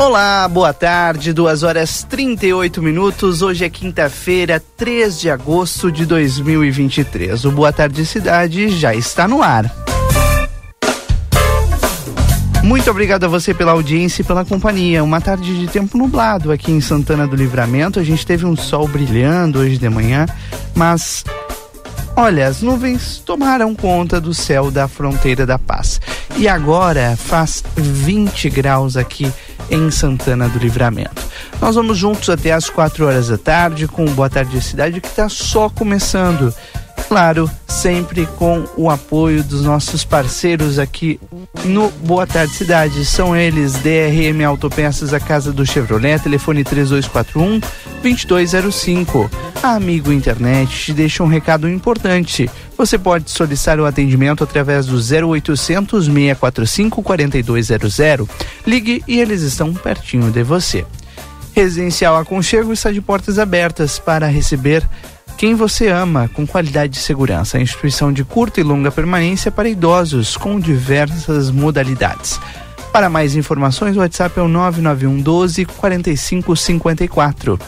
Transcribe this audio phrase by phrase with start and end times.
[0.00, 3.42] Olá, boa tarde, 2 horas 38 minutos.
[3.42, 7.44] Hoje é quinta-feira, 3 de agosto de 2023.
[7.44, 9.70] O Boa Tarde Cidade já está no ar.
[12.64, 15.04] Muito obrigado a você pela audiência e pela companhia.
[15.04, 18.00] Uma tarde de tempo nublado aqui em Santana do Livramento.
[18.00, 20.24] A gente teve um sol brilhando hoje de manhã,
[20.74, 21.22] mas
[22.16, 26.00] Olha, as nuvens tomaram conta do céu da fronteira da paz.
[26.36, 29.32] E agora faz 20 graus aqui
[29.70, 31.22] em Santana do Livramento.
[31.60, 35.08] Nós vamos juntos até às 4 horas da tarde com o Boa Tarde Cidade que
[35.08, 36.52] está só começando.
[37.10, 41.18] Claro, sempre com o apoio dos nossos parceiros aqui
[41.64, 43.04] no Boa Tarde Cidade.
[43.04, 47.58] São eles DRM Autopeças, a Casa do Chevrolet, telefone 3241
[48.00, 49.28] 2205.
[49.60, 52.48] A Amigo Internet te deixa um recado importante.
[52.78, 57.98] Você pode solicitar o atendimento através do 0800 645 4200.
[58.64, 60.86] Ligue e eles estão pertinho de você.
[61.56, 64.88] Residencial Aconchego está de portas abertas para receber
[65.40, 67.56] quem você ama com qualidade e segurança.
[67.56, 72.38] A instituição de curta e longa permanência para idosos com diversas modalidades.
[72.92, 77.58] Para mais informações, o WhatsApp é o 991 12 4554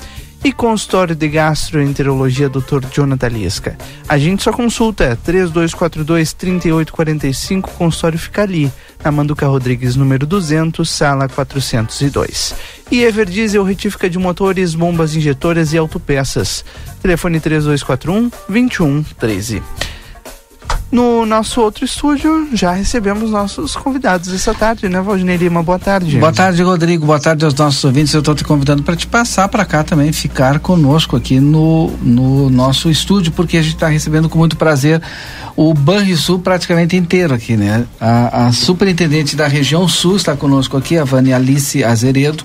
[0.44, 2.84] e consultório de gastroenterologia Dr.
[2.92, 3.78] Jonathan Lisca.
[4.08, 8.72] A gente só consulta 3242 3845, consultório fica ali,
[9.04, 12.54] na Manduca Rodrigues, número 200, sala 402.
[12.90, 16.64] E Everdiesel retífica de motores, bombas injetoras e autopeças.
[17.00, 19.62] Telefone 3241 2113.
[20.92, 25.62] No nosso outro estúdio, já recebemos nossos convidados essa tarde, né, Valdinei Lima?
[25.62, 26.18] Boa tarde.
[26.18, 27.06] Boa tarde, Rodrigo.
[27.06, 28.12] Boa tarde aos nossos ouvintes.
[28.12, 32.50] Eu estou te convidando para te passar para cá também, ficar conosco aqui no, no
[32.50, 35.00] nosso estúdio, porque a gente está recebendo com muito prazer
[35.56, 37.86] o Banrisul praticamente inteiro aqui, né?
[37.98, 42.44] A, a superintendente da região sul está conosco aqui, a Vânia Alice Azeredo,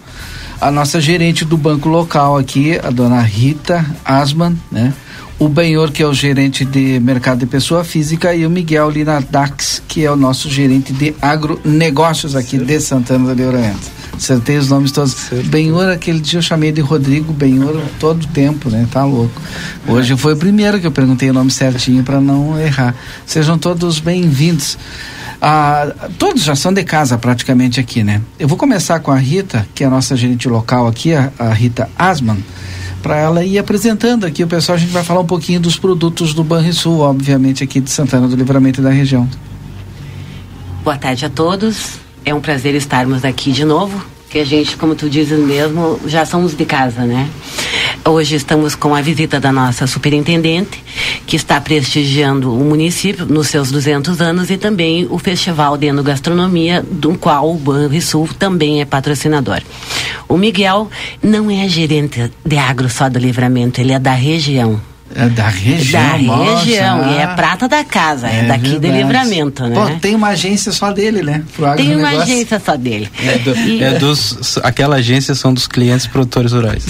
[0.61, 4.93] a nossa gerente do banco local aqui, a dona Rita Asman, né?
[5.39, 9.83] O Benhor, que é o gerente de mercado de pessoa física, e o Miguel Linadax,
[9.87, 13.97] que é o nosso gerente de agronegócios aqui de Santana do Livramento.
[14.15, 15.11] Acertei os nomes todos.
[15.13, 15.47] Certo.
[15.47, 18.87] Benhor, aquele dia eu chamei de Rodrigo Benhor todo tempo, né?
[18.91, 19.39] Tá louco.
[19.87, 22.95] Hoje foi o primeiro que eu perguntei o nome certinho para não errar.
[23.27, 24.75] Sejam todos bem-vindos.
[25.39, 28.23] Ah, todos já são de casa praticamente aqui, né?
[28.39, 31.53] Eu vou começar com a Rita, que é a nossa gerente local aqui, a, a
[31.53, 32.39] Rita Asman
[33.01, 34.75] para ela ir apresentando aqui o pessoal.
[34.75, 38.35] A gente vai falar um pouquinho dos produtos do Banrisul, obviamente, aqui de Santana do
[38.35, 39.27] Livramento e da região.
[40.83, 41.99] Boa tarde a todos.
[42.23, 46.25] É um prazer estarmos aqui de novo, que a gente, como tu dizes mesmo, já
[46.25, 47.29] somos de casa, né?
[48.03, 50.83] Hoje estamos com a visita da nossa superintendente,
[51.25, 56.83] que está prestigiando o município nos seus 200 anos e também o Festival de Enogastronomia,
[56.89, 59.61] do qual o Banrisul também é patrocinador.
[60.27, 60.89] O Miguel
[61.21, 64.79] não é gerente de agro só do livramento, ele é da região.
[65.15, 66.01] É da região.
[66.01, 66.65] Da nossa.
[66.65, 67.11] região.
[67.11, 68.27] E é prata da casa.
[68.27, 68.93] É, é daqui verdade.
[68.93, 69.75] de livramento, né?
[69.75, 71.43] Pô, tem uma agência só dele, né?
[71.75, 73.09] tem uma agência só dele.
[73.23, 74.57] É, do, e, é dos.
[74.63, 76.85] Aquela agência são dos clientes produtores rurais.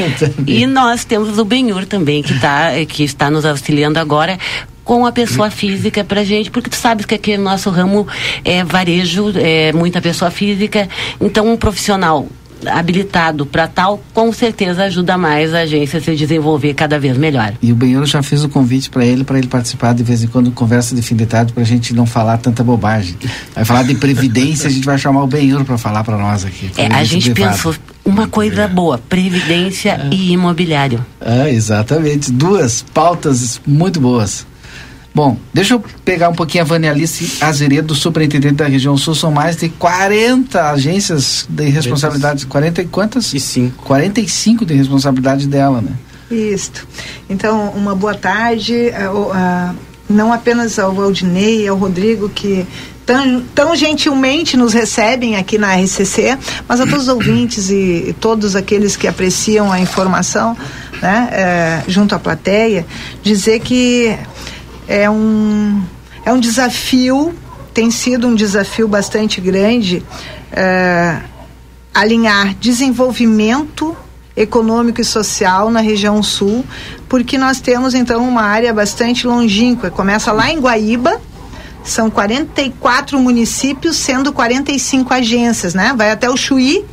[0.46, 4.38] e nós temos o Benhur também, que, tá, que está nos auxiliando agora
[4.84, 8.06] com a pessoa física pra gente, porque tu sabes que aqui no nosso ramo
[8.44, 10.88] é varejo, é muita pessoa física,
[11.20, 12.26] então um profissional
[12.66, 17.54] habilitado para tal, com certeza ajuda mais a agência a se desenvolver cada vez melhor.
[17.62, 20.26] E o Benhoro já fez o convite para ele, para ele participar de vez em
[20.26, 23.16] quando conversa de fim de tarde, para a gente não falar tanta bobagem.
[23.54, 26.70] Vai falar de previdência, a gente vai chamar o Benhoro para falar para nós aqui.
[26.76, 27.74] É, a gente pensou
[28.04, 30.14] uma coisa boa, previdência é.
[30.14, 31.04] e imobiliário.
[31.20, 34.46] É, exatamente, duas pautas muito boas.
[35.14, 39.14] Bom, deixa eu pegar um pouquinho a Vânia Alice Azeredo, superintendente da região sul.
[39.14, 42.46] São mais de 40 agências de responsabilidade.
[42.46, 43.34] 40 e quantas?
[43.34, 43.82] E 5.
[43.84, 45.92] 45 de responsabilidade dela, né?
[46.30, 46.86] Isso.
[47.28, 48.90] Então, uma boa tarde.
[49.12, 49.76] Uh, uh,
[50.08, 52.66] não apenas ao Valdinei, ao Rodrigo, que
[53.06, 56.38] tão, tão gentilmente nos recebem aqui na RCC,
[56.68, 60.56] mas a todos os ouvintes e, e todos aqueles que apreciam a informação,
[61.00, 62.86] né, é, junto à plateia,
[63.22, 64.16] dizer que
[64.92, 65.82] é um,
[66.22, 67.34] é um desafio,
[67.72, 70.02] tem sido um desafio bastante grande
[70.52, 71.18] é,
[71.94, 73.96] alinhar desenvolvimento
[74.36, 76.62] econômico e social na região sul,
[77.08, 79.90] porque nós temos então uma área bastante longínqua.
[79.90, 81.18] Começa lá em Guaíba,
[81.82, 85.94] são 44 municípios, sendo 45 agências, né?
[85.96, 86.84] Vai até o Chuí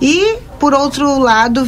[0.00, 1.62] e por outro lado,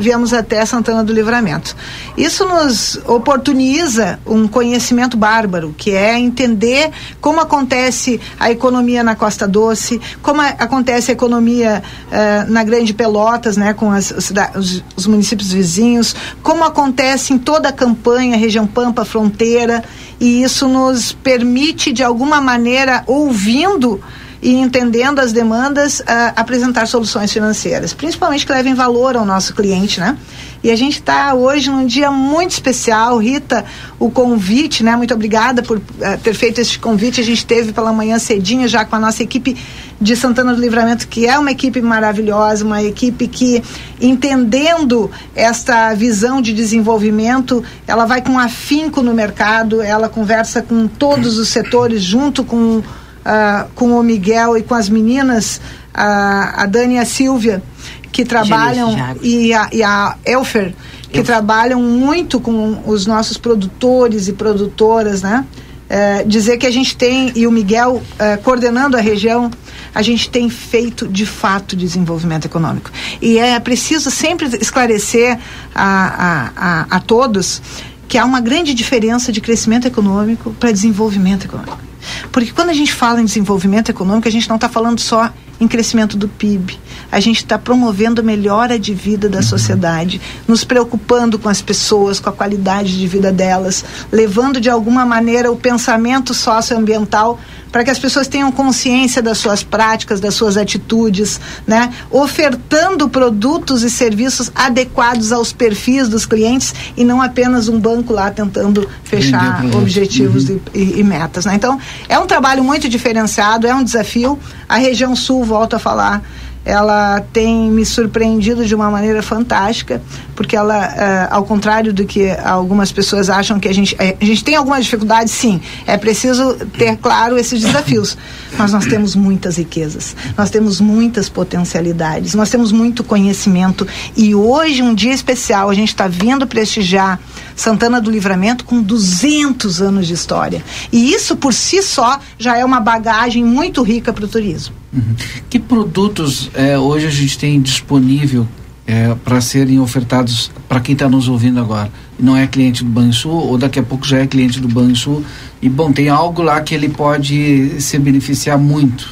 [0.00, 1.74] viemos até Santana do Livramento.
[2.16, 9.48] Isso nos oportuniza um conhecimento bárbaro, que é entender como acontece a economia na Costa
[9.48, 15.06] Doce, como a, acontece a economia uh, na Grande Pelotas, né, com as, os, os
[15.08, 16.14] municípios vizinhos,
[16.44, 19.82] como acontece em toda a campanha, região Pampa, fronteira,
[20.20, 24.00] e isso nos permite, de alguma maneira, ouvindo
[24.42, 26.04] e entendendo as demandas, uh,
[26.34, 30.18] apresentar soluções financeiras, principalmente que levem valor ao nosso cliente, né?
[30.64, 33.18] E a gente está hoje num dia muito especial.
[33.18, 33.64] Rita,
[33.98, 34.96] o convite, né?
[34.96, 35.82] Muito obrigada por uh,
[36.22, 37.20] ter feito este convite.
[37.20, 39.56] A gente teve pela manhã cedinho já com a nossa equipe
[40.00, 43.62] de Santana do Livramento, que é uma equipe maravilhosa, uma equipe que,
[44.00, 51.38] entendendo esta visão de desenvolvimento, ela vai com afinco no mercado, ela conversa com todos
[51.38, 52.82] os setores, junto com
[53.24, 57.62] uh, com o Miguel e com as meninas, uh, a Dani e a Silvia,
[58.10, 60.74] que trabalham, e a, e a Elfer,
[61.10, 61.24] que Eu...
[61.24, 65.44] trabalham muito com os nossos produtores e produtoras, né?
[65.90, 69.50] Uh, dizer que a gente tem, e o Miguel eh, coordenando a região,
[69.94, 72.90] a gente tem feito de fato desenvolvimento econômico.
[73.20, 75.38] E é preciso sempre esclarecer
[75.74, 77.60] a, a, a, a todos
[78.08, 81.91] que há uma grande diferença de crescimento econômico para desenvolvimento econômico.
[82.30, 85.68] Porque quando a gente fala em desenvolvimento econômico, a gente não está falando só em
[85.68, 86.78] crescimento do PIB.
[87.10, 92.28] A gente está promovendo melhora de vida da sociedade, nos preocupando com as pessoas, com
[92.28, 97.38] a qualidade de vida delas, levando de alguma maneira o pensamento socioambiental
[97.72, 101.90] para que as pessoas tenham consciência das suas práticas, das suas atitudes, né?
[102.10, 108.30] Ofertando produtos e serviços adequados aos perfis dos clientes e não apenas um banco lá
[108.30, 110.60] tentando fechar objetivos uhum.
[110.74, 111.54] e, e, metas, né?
[111.54, 114.38] Então, é um trabalho muito diferenciado, é um desafio.
[114.68, 116.22] A região sul, volto a falar,
[116.64, 120.00] ela tem me surpreendido de uma maneira fantástica,
[120.34, 124.24] porque ela, uh, ao contrário do que algumas pessoas acham que a gente, é, a
[124.24, 128.16] gente tem algumas dificuldades, sim, é preciso ter claro esses desafios,
[128.56, 134.82] mas nós temos muitas riquezas, nós temos muitas potencialidades, nós temos muito conhecimento e hoje,
[134.82, 137.18] um dia especial, a gente está vindo prestigiar
[137.56, 140.64] Santana do Livramento com 200 anos de história.
[140.92, 144.74] E isso por si só já é uma bagagem muito rica para o turismo.
[144.92, 145.14] Uhum.
[145.48, 148.46] Que produtos é, hoje a gente tem disponível
[148.86, 151.90] é, para serem ofertados para quem está nos ouvindo agora?
[152.18, 155.24] Não é cliente do Banrisul ou daqui a pouco já é cliente do Banrisul
[155.60, 159.08] e bom, tem algo lá que ele pode se beneficiar muito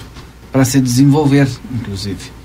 [0.53, 2.40] para se desenvolver, inclusive.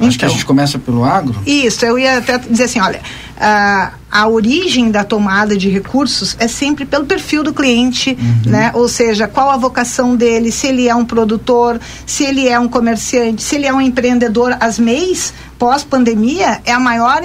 [0.00, 0.36] Acho que a então.
[0.36, 1.34] gente começa pelo agro.
[1.44, 3.00] Isso, eu ia até dizer assim, olha,
[3.36, 8.50] a, a origem da tomada de recursos é sempre pelo perfil do cliente, uhum.
[8.50, 8.70] né?
[8.74, 12.68] Ou seja, qual a vocação dele, se ele é um produtor, se ele é um
[12.68, 14.56] comerciante, se ele é um empreendedor.
[14.60, 17.20] As MEIs pós-pandemia é a maior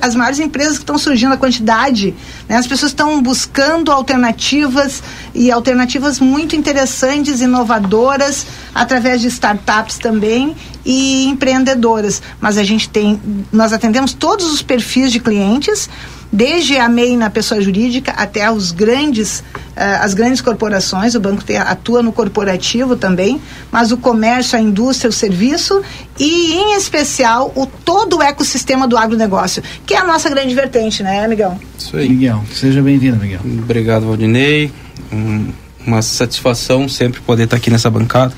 [0.00, 2.14] as maiores empresas que estão surgindo a quantidade
[2.48, 2.56] né?
[2.56, 5.02] as pessoas estão buscando alternativas
[5.34, 13.20] e alternativas muito interessantes inovadoras através de startups também e empreendedoras mas a gente tem
[13.52, 15.88] nós atendemos todos os perfis de clientes
[16.34, 21.44] desde a MEI na pessoa jurídica até os grandes, uh, as grandes corporações, o banco
[21.44, 25.80] tem, atua no corporativo também, mas o comércio, a indústria, o serviço
[26.18, 31.04] e, em especial, o todo o ecossistema do agronegócio, que é a nossa grande vertente,
[31.04, 31.56] né, Miguel?
[31.78, 32.08] Isso aí.
[32.08, 33.40] Miguel, seja bem-vindo, Miguel.
[33.44, 34.72] Obrigado, Valdinei.
[35.12, 35.52] Um,
[35.86, 38.34] uma satisfação sempre poder estar aqui nessa bancada,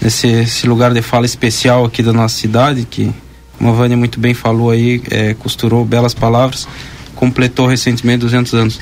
[0.00, 3.12] nesse lugar de fala especial aqui da nossa cidade, que,
[3.58, 6.66] como a Vânia muito bem falou aí, é, costurou belas palavras
[7.20, 8.80] completou recentemente 200 anos.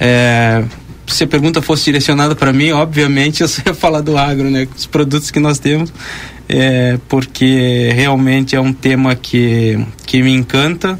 [0.00, 0.64] É,
[1.06, 4.66] se a pergunta fosse direcionada para mim, obviamente eu ia falar do agro, né?
[4.74, 5.92] Os produtos que nós temos,
[6.48, 10.98] é, porque realmente é um tema que, que me encanta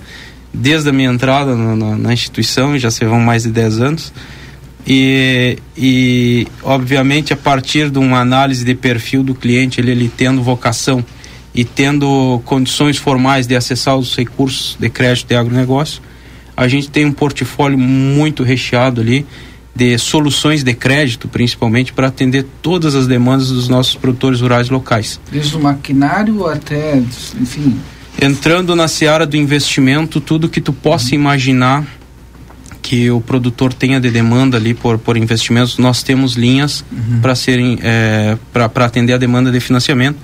[0.52, 4.12] desde a minha entrada na, na, instituição, já se vão mais de 10 anos.
[4.86, 10.42] E, e, obviamente, a partir de uma análise de perfil do cliente, ele, ele tendo
[10.42, 11.04] vocação
[11.52, 16.00] e tendo condições formais de acessar os recursos de crédito de agronegócio,
[16.56, 19.26] a gente tem um portfólio muito recheado ali
[19.74, 25.20] de soluções de crédito, principalmente para atender todas as demandas dos nossos produtores rurais locais.
[25.30, 27.78] Desde o maquinário até, enfim.
[28.20, 31.84] Entrando na seara do investimento, tudo que tu possa imaginar
[32.86, 36.84] que o produtor tenha de demanda ali por, por investimentos, nós temos linhas
[37.20, 40.16] para serem é, para atender a demanda de financiamento,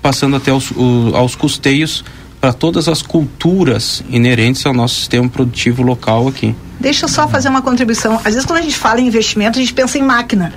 [0.00, 2.04] passando até os, o, aos custeios
[2.40, 6.54] para todas as culturas inerentes ao nosso sistema produtivo local aqui.
[6.78, 8.16] Deixa eu só fazer uma contribuição.
[8.18, 10.52] Às vezes quando a gente fala em investimento, a gente pensa em máquina.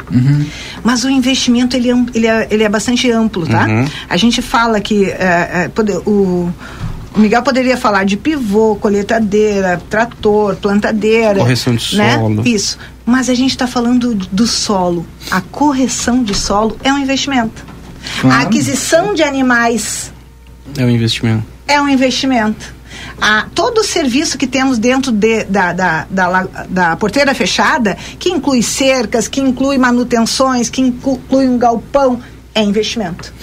[0.84, 3.65] Mas o investimento ele é, ele é, ele é bastante amplo, tá?
[3.65, 3.88] Uhum.
[4.08, 6.53] A gente fala que é, é, pode- o,
[7.16, 11.39] o Miguel poderia falar de pivô, colheitadeira, trator, plantadeira.
[11.39, 12.16] Correção de né?
[12.16, 12.48] solo.
[12.48, 12.78] Isso.
[13.06, 15.06] Mas a gente está falando do solo.
[15.32, 17.66] A correção de solo é um investimento.
[18.18, 18.44] A Claro.
[18.48, 20.12] aquisição de animais
[20.78, 21.44] É um investimento.
[21.68, 22.78] é um investimento.
[23.22, 28.30] Ah, todo o serviço que temos dentro de- da, da, da, da porteira fechada, que
[28.30, 32.22] inclui cercas, que inclui manutenções, que inclui um galpão,
[32.56, 33.34] é investimento.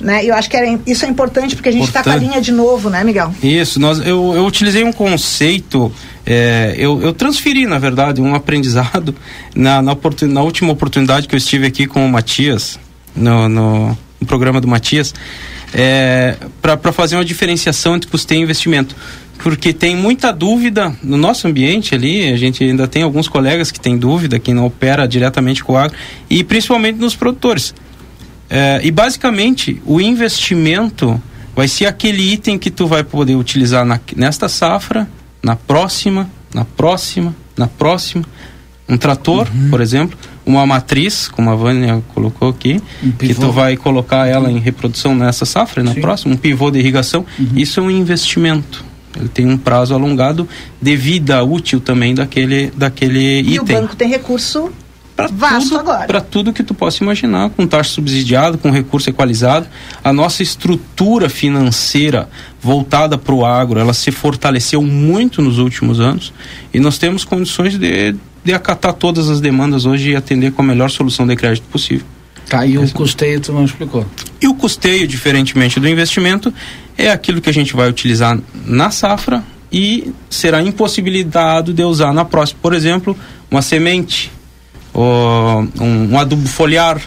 [0.00, 0.24] Né?
[0.24, 2.40] E eu acho que era, isso é importante porque a gente está com a linha
[2.40, 3.34] de novo, né, Miguel?
[3.42, 5.92] Isso, nós, eu, eu utilizei um conceito,
[6.24, 9.14] é, eu, eu transferi, na verdade, um aprendizado
[9.54, 12.80] na, na, oportun- na última oportunidade que eu estive aqui com o Matias,
[13.14, 15.12] no, no, no programa do Matias,
[15.74, 18.96] é, para fazer uma diferenciação entre custeio e investimento.
[19.42, 23.80] Porque tem muita dúvida no nosso ambiente ali, a gente ainda tem alguns colegas que
[23.80, 25.96] têm dúvida, que não opera diretamente com o agro,
[26.28, 27.74] e principalmente nos produtores.
[28.50, 31.22] É, e basicamente o investimento
[31.54, 35.08] vai ser aquele item que tu vai poder utilizar na, nesta safra,
[35.42, 38.24] na próxima, na próxima, na próxima.
[38.88, 39.70] Um trator, Uhum.
[39.70, 44.50] por exemplo, uma matriz, como a Vânia colocou aqui, Um que tu vai colocar ela
[44.50, 46.00] em reprodução nessa safra e na Sim.
[46.00, 47.24] próxima, um pivô de irrigação.
[47.38, 47.50] Uhum.
[47.54, 48.84] Isso é um investimento.
[49.16, 50.48] Ele tem um prazo alongado
[50.82, 54.72] de vida útil também daquele, daquele E o item banco tem recurso
[55.28, 56.06] para tudo, agora.
[56.06, 59.66] Para tudo que tu possa imaginar, com taxa subsidiada, com recurso equalizado.
[60.02, 62.28] A nossa estrutura financeira
[62.60, 66.32] voltada para o agro, ela se fortaleceu muito nos últimos anos
[66.72, 70.64] e nós temos condições de, de acatar todas as demandas hoje e atender com a
[70.64, 72.06] melhor solução de crédito possível.
[72.48, 74.04] Tá, e o custeio tu não explicou.
[74.40, 76.52] E o custeio, diferentemente do investimento,
[76.98, 82.24] é aquilo que a gente vai utilizar na safra e será impossibilitado de usar na
[82.24, 82.58] próxima.
[82.60, 83.16] Por exemplo,
[83.50, 84.32] uma semente,
[84.94, 87.00] um, um adubo foliar,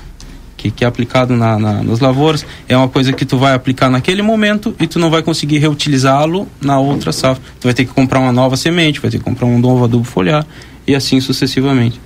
[0.57, 3.89] que, que é aplicado na, na- nas lavouras, é uma coisa que tu vai aplicar
[3.89, 7.43] naquele momento e tu não vai conseguir reutilizá-lo na outra safra.
[7.59, 10.05] Tu vai ter que comprar uma nova semente, vai ter que comprar um novo adubo
[10.05, 10.45] foliar
[10.87, 11.99] e assim sucessivamente.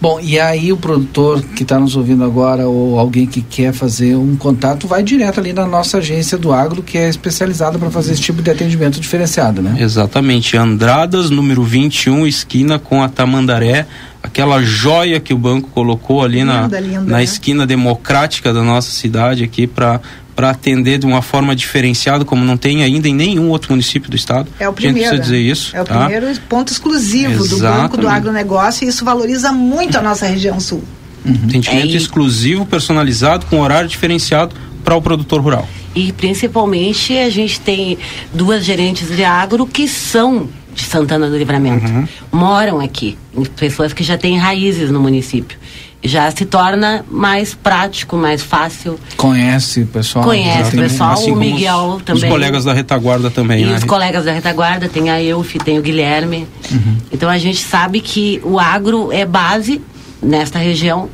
[0.00, 4.16] Bom, e aí o produtor que está nos ouvindo agora ou alguém que quer fazer
[4.16, 8.12] um contato vai direto ali na nossa agência do agro que é especializada para fazer
[8.12, 9.76] esse tipo de atendimento diferenciado, né?
[9.78, 13.86] Exatamente, Andradas, número 21, esquina com a Tamandaré,
[14.22, 17.24] aquela joia que o banco colocou ali na, Linda, linda, na né?
[17.24, 20.00] esquina democrática da nossa cidade aqui para
[20.34, 24.16] para atender de uma forma diferenciada, como não tem ainda em nenhum outro município do
[24.16, 24.48] estado.
[24.58, 25.08] É o A gente primeiro.
[25.10, 25.76] precisa dizer isso.
[25.76, 26.06] É o tá?
[26.08, 28.06] primeiro ponto exclusivo do Banco do Exatamente.
[28.16, 30.82] Agronegócio e isso valoriza muito a nossa região sul.
[31.22, 35.68] Atendimento É, e- exclusivo, personalizado, com horário diferenciado para o produtor rural.
[35.94, 37.98] E principalmente a gente tem
[38.32, 41.86] duas gerentes de agro que são de Santana do Livramento.
[41.86, 42.08] Uhum.
[42.30, 43.16] Moram aqui.
[43.56, 45.58] Pessoas que já têm raízes no município.
[46.04, 48.98] Já se torna mais prático, mais fácil.
[49.16, 50.24] Conhece o pessoal?
[50.24, 52.24] Conhece o pessoal, Assim o Miguel os, também.
[52.24, 53.76] Os colegas da retaguarda também, E né?
[53.76, 56.48] os colegas da retaguarda, tem a Euf, tem o Guilherme.
[56.72, 56.96] Uhum.
[57.12, 59.80] Então a gente sabe que o agro é base
[60.20, 61.08] nesta região.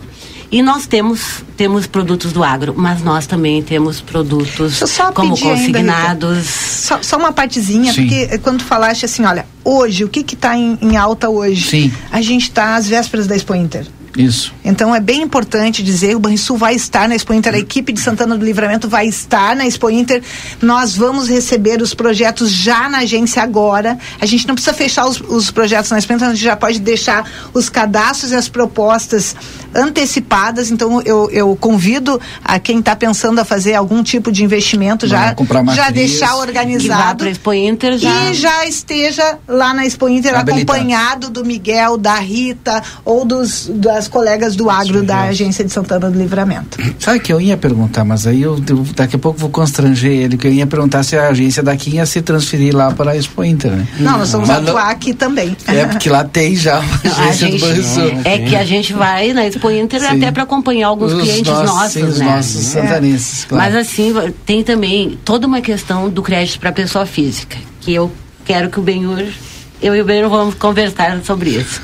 [0.51, 4.83] E nós temos, temos produtos do agro, mas nós também temos produtos
[5.15, 6.47] como pedir ainda, consignados.
[6.47, 8.03] Só, só uma partezinha, Sim.
[8.03, 11.69] porque quando falaste assim, olha, hoje, o que que tá em, em alta hoje?
[11.69, 11.93] Sim.
[12.11, 13.87] A gente está às vésperas da Expo Inter.
[14.19, 14.53] Isso.
[14.65, 18.01] Então é bem importante dizer, o Banrisul vai estar na Expo Inter, a equipe de
[18.01, 20.23] Santana do Livramento vai estar na Expo Inter.
[20.61, 23.97] Nós vamos receber os projetos já na agência agora.
[24.21, 26.81] A gente não precisa fechar os, os projetos na Expo Inter, a gente já pode
[26.81, 29.37] deixar os cadastros e as propostas
[29.73, 30.71] antecipadas.
[30.71, 35.29] Então eu, eu convido a quem está pensando a fazer algum tipo de investimento Vai
[35.29, 35.95] já, comprar já matriz.
[35.95, 37.25] deixar Que vá organizado.
[37.25, 38.31] a Expo Inter já.
[38.31, 40.73] E já esteja lá na Expo Inter Habilitado.
[40.73, 46.11] acompanhado do Miguel, da Rita ou dos, das colegas do agro da agência de Santana
[46.11, 46.79] do Livramento.
[46.99, 50.37] Sabe que eu ia perguntar, mas aí eu, eu- daqui a pouco vou constranger ele,
[50.37, 53.45] que eu ia perguntar se a agência daqui ia se transferir lá para a Expo
[53.45, 53.87] Inter, né?
[54.01, 55.57] Não, nós vamos Mas não- atuar aqui também.
[55.67, 58.21] É, porque lá tem já uma A agência do gente, Banrisul.
[58.25, 60.07] é que a gente vai na Expo Inter Sim.
[60.07, 62.25] até para acompanhar alguns Os clientes nossos, nossos, sim, os né?
[62.37, 63.65] nossos santanenses, claro.
[63.73, 64.15] Mas assim,
[64.47, 68.11] tem também toda uma questão do crédito para pessoa física, que eu
[68.45, 69.25] quero que o Benhur,
[69.81, 71.81] eu e o Benhur vamos conversar sobre isso.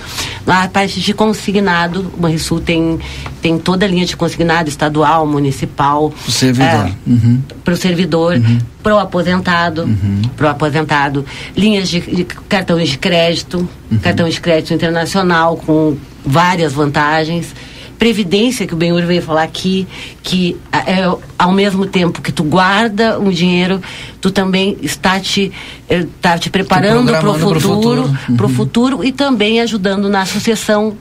[0.47, 2.99] Na parte de consignado, o Banrisul tem,
[3.41, 6.13] tem toda a linha de consignado estadual, municipal.
[6.27, 6.87] O servidor.
[6.89, 7.41] É, Uhum.
[7.65, 8.35] Para o servidor,
[8.83, 10.23] para o aposentado, Uhum.
[10.37, 11.25] para o aposentado,
[11.57, 13.99] linhas de, de cartões de crédito, Uhum.
[13.99, 15.97] cartão de crédito internacional com
[16.27, 17.55] várias vantagens.
[17.99, 19.87] Previdência, que o Benhur veio falar aqui,
[20.23, 23.81] que a- é, ao mesmo tempo que tu guarda o dinheiro,
[24.21, 25.51] tu também está te,
[25.89, 28.11] eh, tá te preparando para o futuro.
[28.37, 28.55] para o Uhum.
[28.55, 30.97] futuro e também ajudando na sucessão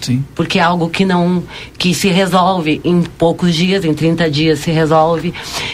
[0.00, 0.24] Sim.
[0.34, 1.42] porque é algo que não
[1.78, 5.32] que se resolve em poucos dias, em 30 dias se resolve.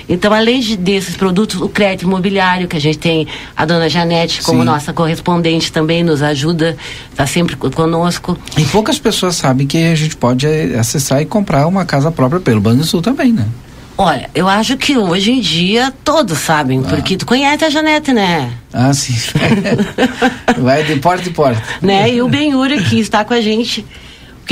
[0.08, 3.26] Então, além de, desses produtos, o crédito imobiliário que a gente tem,
[3.56, 4.64] a dona Janete como Sim.
[4.66, 6.76] nossa correspondente também nos ajuda,
[7.10, 8.36] está sempre co- conosco.
[8.56, 12.40] E poucas pessoas sabem que a gente pode eh, acessar e comprar uma casa própria
[12.40, 13.46] pelo Banrisul também, né?
[13.98, 18.50] Olha, eu acho que hoje em dia todos sabem, porque tu conhece a Janete, né?
[18.72, 19.14] Ah, sim.
[20.58, 21.62] Vai de porta em porta.
[21.80, 22.10] né?
[22.12, 23.84] E o Benhur aqui está com a gente.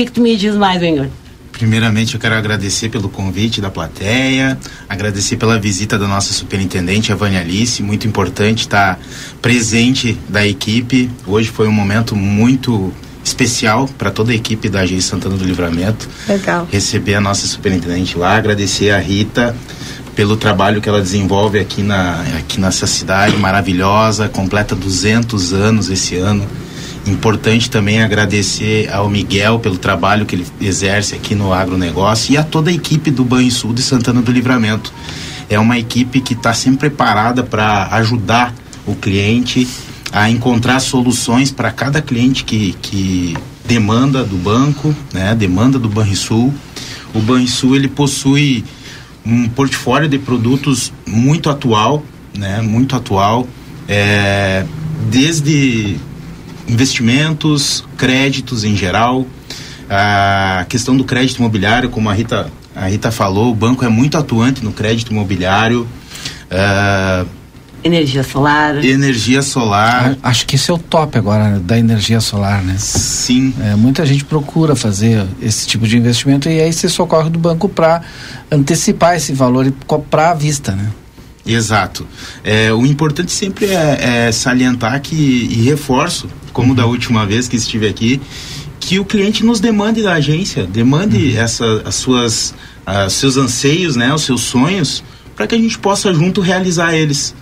[0.01, 1.09] O que, que tu me diz mais, Benhur?
[1.53, 7.15] Primeiramente, eu quero agradecer pelo convite da plateia, agradecer pela visita da nossa superintendente, a
[7.15, 7.83] Vânia Alice.
[7.83, 8.99] Muito importante estar
[9.43, 11.11] presente da equipe.
[11.27, 12.91] Hoje foi um momento muito
[13.23, 16.09] especial para toda a equipe da AGI Santana do Livramento.
[16.27, 16.67] Legal.
[16.73, 19.55] Receber a nossa superintendente lá, agradecer a Rita
[20.17, 26.17] pelo trabalho que ela desenvolve aqui, na, aqui nessa cidade maravilhosa, completa 200 anos esse
[26.17, 26.49] ano.
[27.07, 32.43] Importante também agradecer ao Miguel pelo trabalho que ele exerce aqui no agronegócio e a
[32.43, 34.93] toda a equipe do Banrisul de Santana do Livramento.
[35.49, 38.55] É uma equipe que está sempre preparada para ajudar
[38.87, 39.67] o cliente
[40.13, 46.53] a encontrar soluções para cada cliente que, que demanda do banco, né, demanda do Banrisul.
[47.15, 48.65] O Banrisul ele possui
[49.25, 52.05] um portfólio de produtos muito atual,
[52.37, 53.47] né, muito atual,
[53.89, 54.65] é,
[55.11, 55.97] desde
[56.71, 59.27] investimentos, créditos em geral,
[59.89, 64.17] a questão do crédito imobiliário, como a Rita, a Rita falou, o banco é muito
[64.17, 65.87] atuante no crédito imobiliário,
[66.51, 67.25] ah,
[67.83, 68.85] Energia solar.
[68.85, 72.75] energia solar, Acho que esse é o top agora da energia solar, né?
[72.79, 77.39] sim, É, muita gente procura fazer esse tipo de investimento e aí você socorre do
[77.39, 78.03] banco para
[78.53, 80.89] antecipar esse valor e comprar à vista, né?
[81.53, 82.07] Exato.
[82.45, 87.57] É, o importante sempre é, é salientar que, e reforço, como da última vez que
[87.57, 88.21] estive aqui,
[88.79, 92.55] que o cliente nos demande da agência, demande essa, as suas,
[92.87, 95.05] as seus anseios, né, os seus sonhos,
[95.37, 97.35] para que a gente possa junto realizar eles.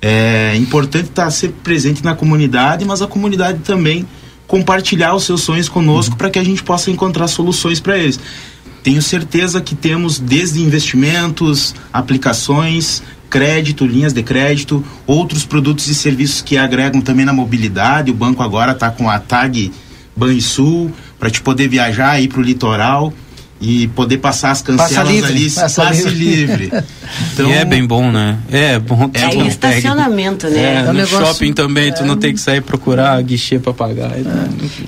[0.00, 4.06] É importante estar sempre presente na comunidade, mas a comunidade também
[4.46, 8.20] compartilhar os seus sonhos conosco para que a gente possa encontrar soluções para eles.
[8.82, 13.02] Tenho certeza que temos desde investimentos, aplicações,
[13.38, 18.12] crédito, linhas de crédito, outros produtos e serviços que agregam também na mobilidade.
[18.12, 19.72] O banco agora está com a tag
[20.16, 23.12] Banrisul para te poder viajar aí para o litoral
[23.60, 26.66] e poder passar as cancelas Passa livre, ali, passa passe livre.
[26.66, 26.84] livre.
[27.32, 28.38] Então, e é bem bom, né?
[28.50, 29.08] É bom.
[29.14, 29.44] É É, bom.
[29.46, 30.76] estacionamento, né?
[30.76, 34.10] É, um no negócio- shopping também, tu não tem que sair procurar guichê para pagar.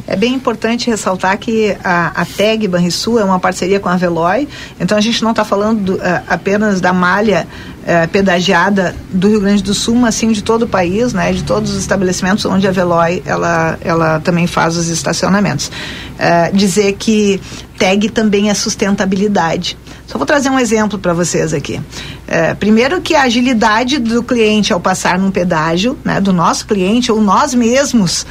[0.06, 4.48] É bem importante ressaltar que a, a TAG Banrisul é uma parceria com a Veloy,
[4.80, 7.46] então a gente não está falando do, ah, apenas da malha
[7.86, 11.44] eh, pedagiada do Rio Grande do Sul, mas sim de todo o país, né, de
[11.44, 15.70] todos os estabelecimentos onde a Veloy ela, ela também faz os estacionamentos.
[16.18, 17.40] Eh, dizer que
[17.78, 19.78] TAG também é sustentabilidade.
[20.06, 21.80] Só vou trazer um exemplo para vocês aqui.
[22.26, 27.12] Eh, primeiro que a agilidade do cliente ao passar num pedágio, né, do nosso cliente
[27.12, 28.26] ou nós mesmos,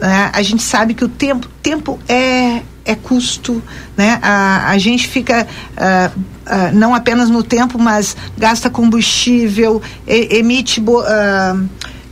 [0.00, 2.47] né, a gente sabe que o tempo, tempo é,
[2.88, 3.62] é custo,
[3.96, 4.18] né?
[4.22, 5.46] A, a gente fica
[5.76, 6.10] ah,
[6.46, 11.56] ah, não apenas no tempo, mas gasta combustível, e- emite bo- ah,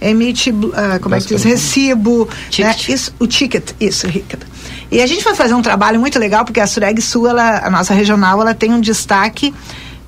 [0.01, 0.53] emite
[1.01, 2.75] como é que diz recibo, né?
[2.75, 2.89] Ticket.
[2.89, 4.47] Isso, o ticket, isso, Ricardo.
[4.91, 7.71] E a gente vai fazer um trabalho muito legal porque a Sureg Sul, ela, a
[7.71, 9.53] nossa regional, ela tem um destaque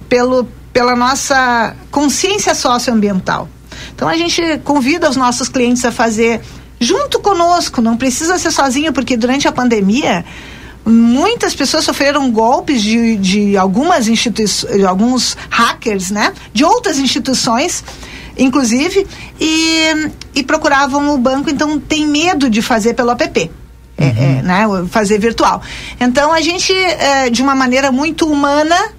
[0.08, 3.48] pelo, pela nossa consciência socioambiental.
[3.94, 6.40] Então a gente convida os nossos clientes a fazer
[6.78, 10.24] junto conosco, não precisa ser sozinho, porque durante a pandemia
[10.84, 16.32] muitas pessoas sofreram golpes de, de algumas instituições, de alguns hackers, né?
[16.52, 17.84] De outras instituições,
[18.36, 19.06] inclusive,
[19.40, 23.50] e, e procuravam o banco, então tem medo de fazer pelo app.
[24.00, 25.60] É, é, né, fazer virtual.
[25.98, 28.92] Então a gente, é, de uma maneira muito humana,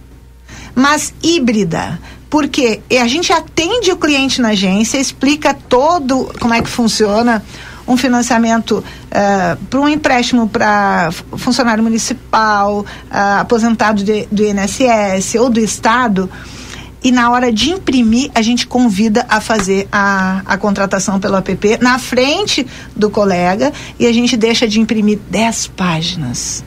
[0.76, 1.98] mas híbrida.
[2.30, 7.44] Porque a gente atende o cliente na agência, explica todo como é que funciona
[7.90, 8.82] um financiamento
[9.70, 16.30] para um empréstimo para funcionário municipal, ah, aposentado de- do INSS ou do Estado.
[17.02, 21.78] e na hora de imprimir, a gente convida a fazer a, a contratação pelo app
[21.82, 26.62] na frente do colega e a gente deixa de imprimir 10 páginas.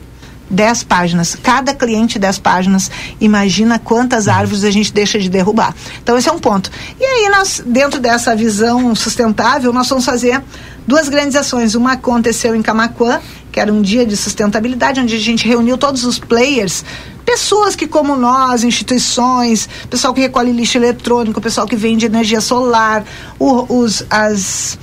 [0.53, 1.35] 10 páginas.
[1.35, 2.89] Cada cliente 10 páginas.
[3.19, 5.75] Imagina quantas árvores a gente deixa de derrubar.
[6.01, 6.71] Então esse é um ponto.
[6.99, 10.41] E aí nós, dentro dessa visão sustentável, nós vamos fazer
[10.87, 11.75] duas grandes ações.
[11.75, 13.19] Uma aconteceu em Camacuã,
[13.51, 16.83] que era um dia de sustentabilidade, onde a gente reuniu todos os players
[17.25, 23.05] pessoas que, como nós, instituições, pessoal que recolhe lixo eletrônico, pessoal que vende energia solar,
[23.39, 24.77] os, as,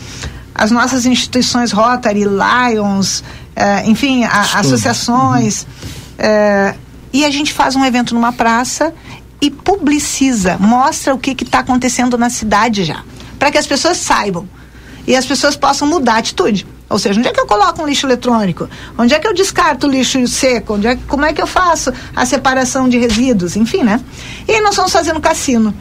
[0.54, 3.22] as nossas instituições Rotary, Lions,
[3.60, 5.66] eh, enfim, a, associações.
[6.18, 6.74] eh,
[7.12, 8.94] e a gente faz um evento numa praça
[9.40, 13.02] e publiciza, mostra o que está acontecendo na cidade já,
[13.38, 14.48] para que as pessoas saibam
[15.06, 16.66] e as pessoas possam mudar a atitude.
[16.88, 18.68] Ou seja, onde é que eu coloco um lixo eletrônico?
[18.98, 20.74] Onde é que eu descarto o lixo seco?
[20.74, 23.56] Onde é, como é que eu faço a separação de resíduos?
[23.56, 24.00] Enfim, né?
[24.46, 25.72] E aí nós fomos fazer no cassino.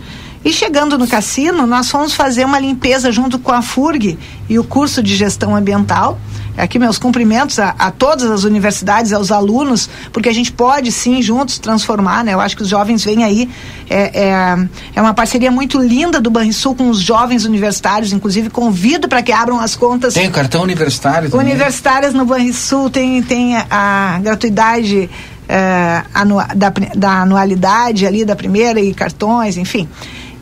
[0.45, 4.63] E chegando no cassino, nós fomos fazer uma limpeza junto com a FURG e o
[4.63, 6.19] curso de gestão ambiental.
[6.59, 11.21] Aqui meus cumprimentos a, a todas as universidades, aos alunos, porque a gente pode sim
[11.21, 12.33] juntos transformar, né?
[12.33, 13.49] Eu acho que os jovens vêm aí.
[13.89, 19.07] É, é, é uma parceria muito linda do Banrisul com os jovens universitários, inclusive convido
[19.07, 21.45] para que abram as contas Tem o cartão universitário também.
[21.47, 25.09] universitárias no Banrisul tem, tem a, a gratuidade
[25.47, 29.87] eh, anua- da, da anualidade ali da primeira e cartões, enfim.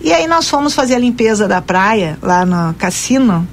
[0.01, 3.47] E aí nós fomos fazer a limpeza da praia lá no cassino.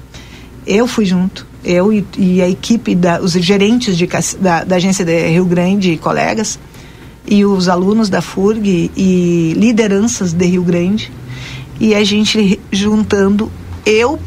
[0.67, 4.07] Eu fui junto, eu e, e a equipe, da, os gerentes de,
[4.39, 6.59] da, da agência de Rio Grande e colegas,
[7.27, 11.11] e os alunos da FURG e lideranças de Rio Grande.
[11.79, 13.51] E a gente juntando,
[13.85, 14.19] eu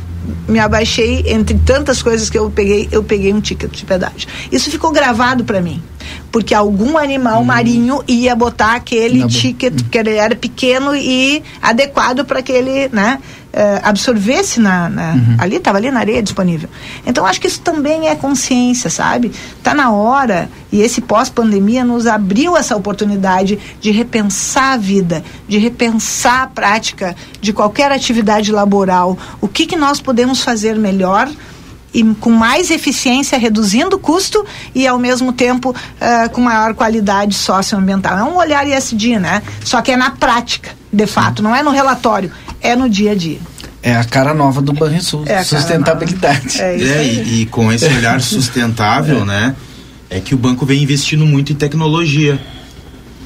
[0.48, 4.28] me abaixei entre tantas coisas que eu peguei, eu peguei um ticket de pedágio.
[4.50, 5.82] Isso ficou gravado para mim,
[6.30, 12.42] porque algum animal marinho ia botar aquele ticket que ele era pequeno e adequado para
[12.42, 13.18] que ele, né,
[13.52, 16.68] eh, absorvesse na, na- ali estava ali na areia disponível.
[17.06, 19.32] Então acho que isso também é consciência, sabe?
[19.62, 25.56] Tá na hora e esse pós-pandemia nos abriu essa oportunidade de repensar a vida, de
[25.58, 29.16] repensar a prática de qualquer atividade laboral.
[29.40, 31.28] O que que nós podemos fazer melhor?
[31.92, 37.34] E com mais eficiência, reduzindo o custo e ao mesmo tempo eh, com maior qualidade
[37.34, 38.18] socioambiental.
[38.18, 39.42] É um olhar ISD, né?
[39.64, 43.14] Só que é na prática, de fato, não é no relatório, é no dia a
[43.14, 43.38] dia.
[43.82, 45.24] É a cara nova do Banrisul.
[45.26, 46.60] É Sustentabilidade.
[46.60, 49.54] É isso É, e, e com esse olhar sustentável, né?
[50.10, 52.40] É que o banco vem investindo muito em tecnologia.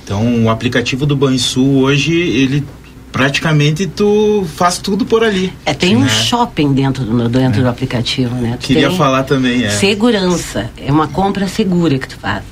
[0.05, 2.65] Então, o aplicativo do Banrisul hoje, ele
[3.13, 5.53] praticamente tu faz tudo por ali.
[5.65, 6.09] É, tem um né?
[6.09, 8.57] shopping dentro do, dentro do aplicativo, né?
[8.61, 9.71] Tu Queria falar também, é.
[9.71, 10.71] Segurança.
[10.77, 12.43] É uma compra segura que tu faz.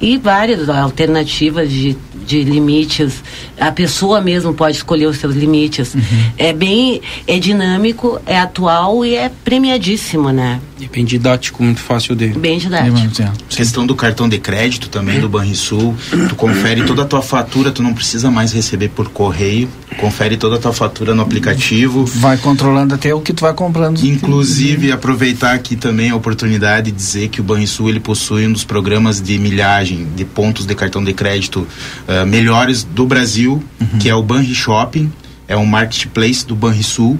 [0.00, 1.96] E várias alternativas de,
[2.26, 3.22] de limites.
[3.58, 5.94] A pessoa mesmo pode escolher os seus limites.
[6.36, 7.00] É bem.
[7.24, 10.60] É dinâmico, é atual e é premiadíssimo, né?
[10.80, 12.28] E bem didático, muito fácil de.
[12.28, 12.96] Bem É, didático.
[12.96, 13.32] Manuel.
[13.48, 15.94] Questão do cartão de crédito também do Banrisul,
[16.28, 20.56] tu confere toda a tua fatura, tu não precisa mais receber por correio, confere toda
[20.56, 22.04] a tua fatura no aplicativo.
[22.04, 24.04] Vai controlando até o que tu vai comprando.
[24.04, 28.64] Inclusive, aproveitar aqui também a oportunidade de dizer que o Banrisul ele possui um dos
[28.64, 31.66] programas de milhagem de pontos de cartão de crédito
[32.08, 33.62] ah, melhores do Brasil,
[34.00, 35.12] que é o Banri Shopping,
[35.46, 37.18] é um marketplace do Banrisul.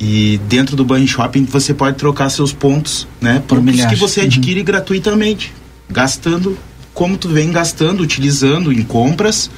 [0.00, 3.34] E dentro do Banri Shopping você pode trocar seus pontos, né?
[3.46, 3.94] Por Pontos milhagem.
[3.94, 5.52] que você adquire gratuitamente,
[5.88, 6.58] gastando
[6.94, 9.50] como tu vem gastando, utilizando em compras,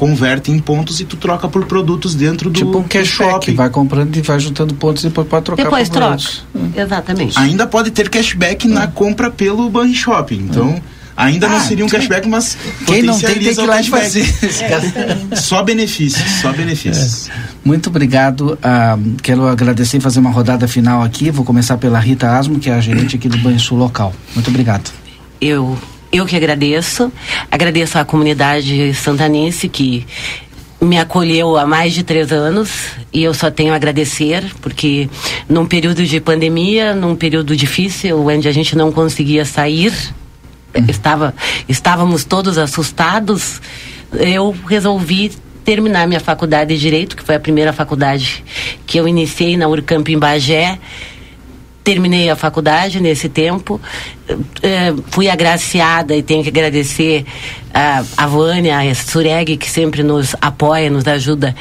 [0.00, 3.32] converte em pontos e tu troca por produtos dentro do, tipo um cashback.
[3.34, 3.54] shopping.
[3.54, 6.08] Vai comprando e vai juntando pontos e depois pode trocar Depois por troca.
[6.16, 6.44] produtos.
[6.74, 7.38] Exatamente.
[7.38, 10.46] Ainda pode ter cashback na compra pelo Banri Shopping.
[10.48, 10.80] Então,
[11.14, 13.90] ainda não Ah, seria um cashback, mas Quem não tem, tem que ir lá e
[13.90, 14.02] cashback.
[14.04, 15.36] fazer.
[15.36, 17.28] Só benefícios, só benefícios.
[17.62, 18.58] Muito obrigado.
[18.62, 21.30] ah, quero agradecer e fazer uma rodada final aqui.
[21.30, 24.14] Vou começar pela Rita Asmo, que é a gerente aqui do Banrisul local.
[24.34, 24.90] Muito obrigado.
[25.40, 25.76] Eu,
[26.12, 27.12] eu que agradeço.
[27.50, 30.06] Agradeço à comunidade santanense que
[30.80, 32.90] me acolheu há mais de três anos.
[33.12, 35.08] E eu só tenho a agradecer, porque
[35.48, 39.92] num período de pandemia, num período difícil, onde a gente não conseguia sair,
[40.88, 41.34] estava,
[41.68, 43.60] estávamos todos assustados,
[44.12, 45.32] eu resolvi
[45.64, 48.42] terminar minha faculdade de Direito, que foi a primeira faculdade
[48.86, 50.78] que eu iniciei na Urcamp em Bagé,
[51.82, 53.80] terminei a faculdade nesse tempo,
[54.62, 57.24] eh, fui agraciada e tenho que agradecer
[57.72, 61.54] a, a Vânia, a Sureg, que sempre nos apoia, nos ajuda,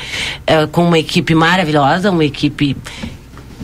[0.45, 2.75] eh, com uma equipe maravilhosa, uma equipe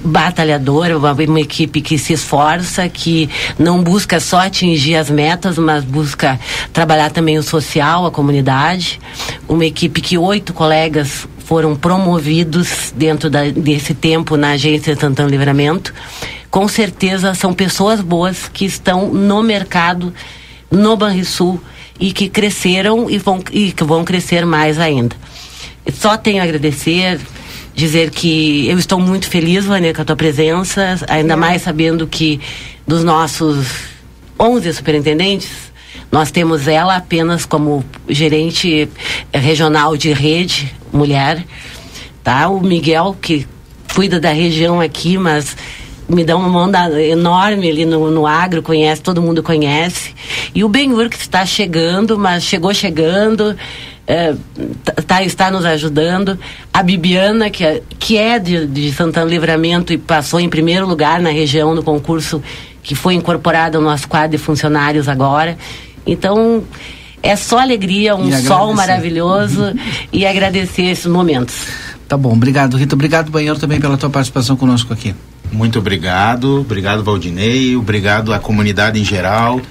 [0.06, 5.84] batalhadora, uma, uma equipe que se esforça, que não busca só atingir as metas, mas
[5.84, 6.39] busca
[6.72, 9.00] trabalhar também o social, a comunidade.
[9.48, 15.94] Uma equipe que oito colegas foram promovidos dentro da, desse tempo na agência Santana Livramento,
[16.56, 20.13] com certeza são pessoas boas que estão no mercado
[20.72, 21.60] no Banrisul
[22.00, 25.18] e que cresceram e vão, e que vão crescer mais ainda.
[25.94, 27.20] Só tenho a agradecer,
[27.74, 32.39] dizer que eu estou muito feliz, Vânia, com a tua presença, ainda mais sabendo que
[32.88, 33.68] dos nossos
[34.39, 35.50] 11 superintendentes,
[36.10, 38.88] nós temos ela apenas como gerente
[39.34, 41.44] regional de rede, mulher,
[42.24, 42.48] tá?
[42.48, 43.46] O Miguel, que
[43.94, 45.58] cuida da região aqui, mas
[46.08, 50.13] me dá uma mão enorme ali no, no agro, conhece, todo mundo conhece.
[50.54, 53.56] E o Benhur que está chegando, mas chegou chegando,
[54.08, 54.36] é,
[55.08, 56.38] tá, está nos ajudando.
[56.74, 61.20] A Bibiana, que é, que é de, de Santana Livramento e passou em primeiro lugar
[61.20, 62.41] na região no concurso
[62.84, 65.58] que foi incorporado ao nosso quadro de funcionários agora.
[66.06, 66.63] Então,
[67.24, 69.74] é só alegria, um sol maravilhoso
[70.13, 71.56] e agradecer esses momentos.
[72.08, 72.94] Tá bom, obrigado, Rita.
[72.94, 75.15] Obrigado, Banheiro, também pela tua participação conosco aqui.
[75.52, 79.62] Muito obrigado, obrigado Valdinei, obrigado à comunidade em geral.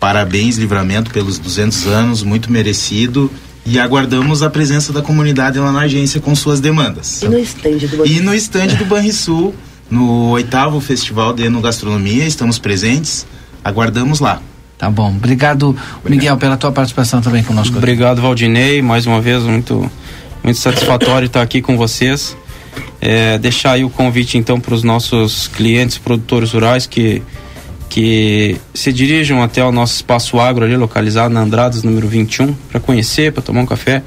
[0.00, 3.30] Parabéns, Livramento, pelos 200 anos, muito merecido.
[3.66, 7.20] E aguardamos a presença da comunidade lá na agência com suas demandas.
[7.22, 9.54] E no estande do E no estande do Banrisul,
[9.90, 13.26] no oitavo Festival de Enogastronomia, estamos presentes.
[13.62, 14.40] Aguardamos lá.
[14.78, 15.08] Tá bom.
[15.08, 17.76] Obrigado, Obrigado, Miguel, pela tua participação também conosco.
[17.76, 18.80] Obrigado, Valdinei.
[18.80, 19.90] Mais uma vez, muito,
[20.42, 22.36] muito satisfatório estar aqui com vocês.
[23.00, 27.22] É, deixar aí o convite então para os nossos clientes produtores rurais que
[27.88, 32.78] que se dirijam até o nosso espaço agro ali localizado na Andradas número 21 para
[32.78, 34.02] conhecer, para tomar um café,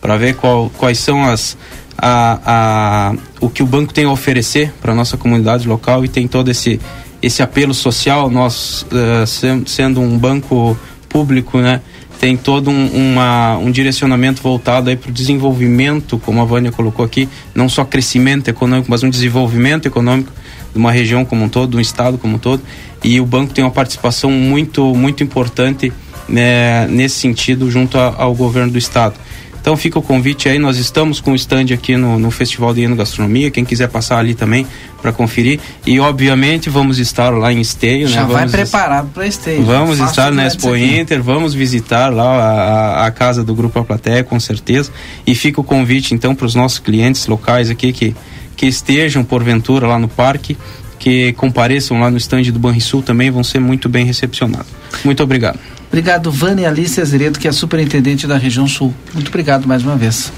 [0.00, 1.56] para ver qual, quais são as
[1.96, 6.26] a, a, o que o banco tem a oferecer para nossa comunidade local e tem
[6.26, 6.80] todo esse
[7.22, 10.76] esse apelo social nós uh, sendo um banco
[11.08, 11.80] público né
[12.22, 17.04] tem todo um, uma, um direcionamento voltado aí para o desenvolvimento, como a Vânia colocou
[17.04, 20.32] aqui, não só crescimento econômico, mas um desenvolvimento econômico
[20.72, 22.62] de uma região como um todo, de um estado como um todo.
[23.02, 25.92] E o banco tem uma participação muito, muito importante
[26.28, 29.16] né, nesse sentido junto a, ao governo do estado.
[29.62, 32.82] Então fica o convite aí, nós estamos com o stand aqui no, no Festival de
[32.82, 34.66] Enogastronomia, quem quiser passar ali também
[35.00, 35.60] para conferir.
[35.86, 38.26] E obviamente vamos estar lá em Esteio, Já né?
[38.26, 39.62] vai vamos preparado para Esteio.
[39.62, 44.24] Vamos estar na Expo Inter, vamos visitar lá a, a, casa do Grupo A Plateia,
[44.24, 44.90] com certeza.
[45.24, 48.16] E fica o convite então para os nossos clientes locais aqui que,
[48.56, 50.56] que estejam porventura lá no parque
[50.98, 54.68] que compareçam lá no estande do Banrisul também vão ser muito bem recepcionados.
[55.04, 55.58] Muito obrigado.
[55.92, 58.94] Obrigado, Vânia Alice Azeredo, que é superintendente da região sul.
[59.12, 60.32] Muito obrigado mais uma vez.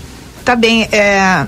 [0.45, 1.47] Tá bem, é...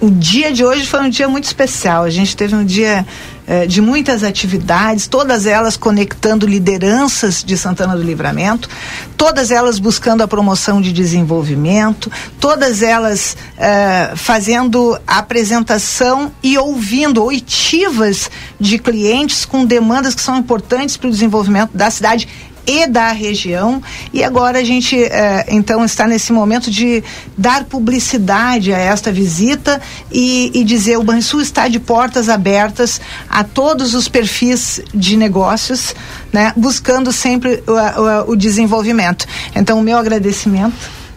[0.00, 2.04] o dia de hoje foi um dia muito especial.
[2.04, 3.06] A gente teve um dia
[3.46, 8.68] eh, de muitas atividades, todas elas conectando lideranças de Santana do Livramento,
[9.16, 18.30] todas elas buscando a promoção de desenvolvimento, todas elas eh, fazendo apresentação e ouvindo oitivas
[18.58, 22.28] de clientes com demandas que são importantes para o desenvolvimento da cidade
[22.66, 23.82] e da região.
[24.12, 27.02] E agora a gente eh, então está nesse momento de
[27.36, 33.44] dar publicidade a esta visita e, e dizer o Banrisul está de portas abertas a
[33.44, 35.94] todos os perfis de negócios,
[36.32, 39.26] né, buscando sempre o, o, o desenvolvimento.
[39.54, 40.74] Então o meu agradecimento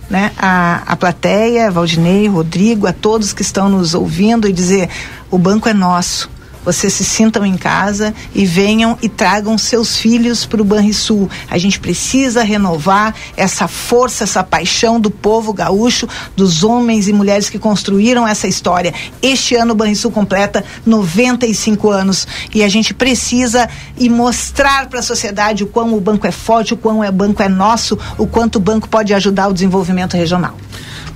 [0.09, 4.89] né, a, a plateia, Valdinei, Rodrigo, a todos que estão nos ouvindo e dizer
[5.29, 6.29] o banco é nosso
[6.63, 11.29] vocês se sintam em casa e venham e tragam seus filhos para o Banrisul.
[11.49, 17.49] A gente precisa renovar essa força, essa paixão do povo gaúcho, dos homens e mulheres
[17.49, 18.93] que construíram essa história.
[19.21, 25.03] Este ano o Banrisul completa 95 anos e a gente precisa e mostrar para a
[25.03, 28.57] sociedade o quão o banco é forte, o quão o banco é nosso, o quanto
[28.57, 30.55] o banco pode ajudar o desenvolvimento regional.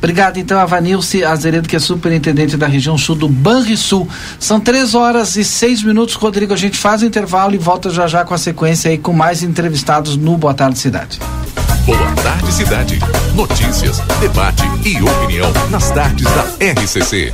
[0.04, 4.06] Obrigado, então, a Vanilce Azeredo, que é superintendente da região sul do Banrisul.
[4.38, 6.54] São três horas e seis minutos, Rodrigo.
[6.54, 9.44] A gente faz o intervalo e volta já já com a sequência aí com mais
[9.44, 11.22] entrevistados no Boa Tarde Cidade.
[11.86, 13.00] Boa Tarde Cidade.
[13.34, 17.34] Notícias, debate e opinião nas tardes da RCC.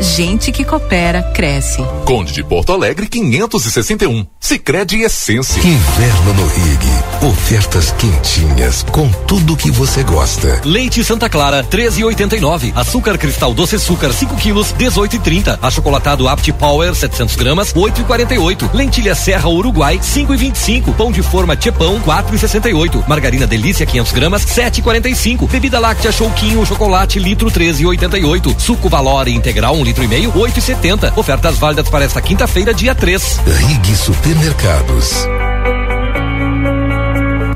[0.00, 1.82] gente que coopera cresce.
[2.04, 4.26] Conde de Porto Alegre 561.
[4.38, 5.60] Sicredi Essência.
[5.60, 7.28] Inverno no Rig.
[7.28, 10.60] Ofertas quentinhas com tudo que você gosta.
[10.64, 12.72] Leite Santa Clara 13,89.
[12.76, 15.58] Açúcar cristal doce açúcar 5 quilos 18,30.
[15.62, 18.74] Achocolatado Apt Power 700 gramas 8,48.
[18.74, 20.94] Lentilha Serra Uruguai 5,25.
[20.94, 23.08] Pão de forma Tchepão 4,68.
[23.08, 25.48] Margarina Delícia 500 gramas 7,45.
[25.48, 28.58] Bebida láctea Chouquinho chocolate litro 13,88.
[28.60, 31.16] Suco Valore integral um litro e meio 8,70.
[31.16, 33.40] Ofertas válidas para esta quinta-feira dia 3.
[33.46, 35.26] Rig Supermercados.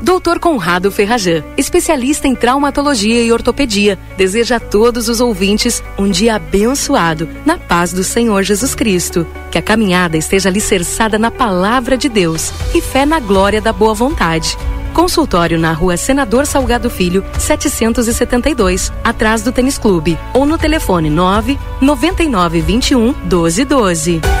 [0.01, 6.35] Doutor Conrado Ferrajan, especialista em traumatologia e ortopedia, deseja a todos os ouvintes um dia
[6.35, 9.27] abençoado, na paz do Senhor Jesus Cristo.
[9.51, 13.93] Que a caminhada esteja alicerçada na palavra de Deus e fé na glória da boa
[13.93, 14.57] vontade.
[14.93, 20.17] Consultório na rua Senador Salgado Filho, 772, atrás do Tênis Clube.
[20.33, 24.40] Ou no telefone 9 99 21 1212.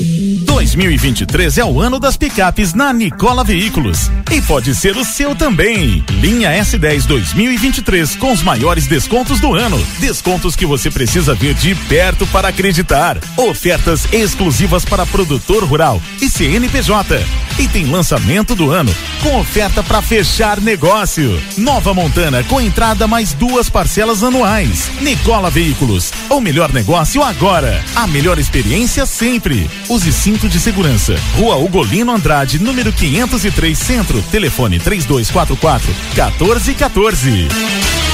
[0.00, 6.04] 2023 é o ano das picapes na Nicola Veículos e pode ser o seu também.
[6.20, 9.84] Linha S10 2023 com os maiores descontos do ano.
[9.98, 13.18] Descontos que você precisa ver de perto para acreditar.
[13.36, 17.24] Ofertas exclusivas para produtor rural e CNPJ.
[17.58, 21.42] E tem lançamento do ano com oferta para fechar negócio.
[21.56, 24.88] Nova Montana com entrada mais duas parcelas anuais.
[25.00, 27.82] Nicola Veículos, o melhor negócio agora.
[27.96, 29.68] A melhor experiência sempre.
[29.88, 31.14] Use cinto de segurança.
[31.36, 34.22] Rua Ugolino Andrade, número 503 Centro.
[34.30, 38.07] Telefone 3244 1414.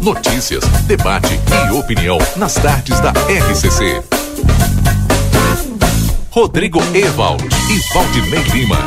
[0.00, 4.02] Notícias, debate e opinião nas tardes da RCC.
[6.30, 8.78] Rodrigo Ewald e Valdinei Lima.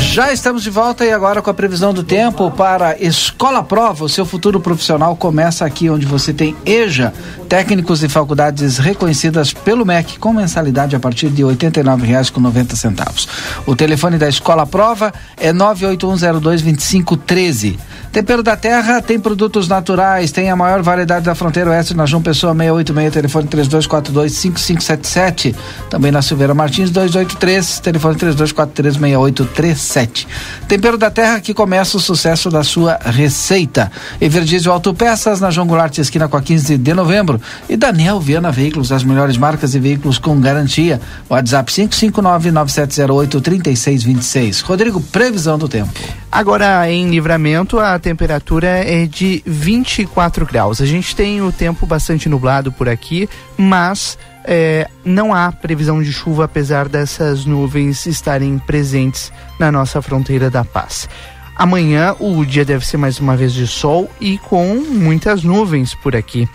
[0.00, 4.04] Já estamos de volta e agora com a previsão do tempo para Escola Prova.
[4.04, 7.12] O seu futuro profissional começa aqui, onde você tem EJA,
[7.48, 13.28] técnicos e faculdades reconhecidas pelo MEC, com mensalidade a partir de R$ 89,90.
[13.66, 17.76] O telefone da Escola Prova é 981022513.
[18.14, 22.22] Tempero da Terra tem produtos naturais, tem a maior variedade da fronteira oeste na João
[22.22, 25.52] Pessoa 686, telefone 32425577.
[25.90, 30.28] Também na Silveira Martins 283, telefone 32436837.
[30.68, 33.90] Tempero da Terra que começa o sucesso da sua receita.
[34.20, 37.40] Everdiesel Autopeças na João Goulart, esquina com a 15 de novembro.
[37.68, 41.00] E Daniel Viana Veículos, as melhores marcas e veículos com garantia.
[41.28, 44.62] WhatsApp 559-9708-3626.
[44.62, 45.98] Rodrigo, previsão do tempo.
[46.30, 50.80] Agora em livramento a temperatura é de 24 graus.
[50.82, 56.12] A gente tem o tempo bastante nublado por aqui, mas é, não há previsão de
[56.12, 61.08] chuva apesar dessas nuvens estarem presentes na nossa fronteira da paz.
[61.56, 66.14] Amanhã o dia deve ser mais uma vez de sol e com muitas nuvens por
[66.14, 66.46] aqui.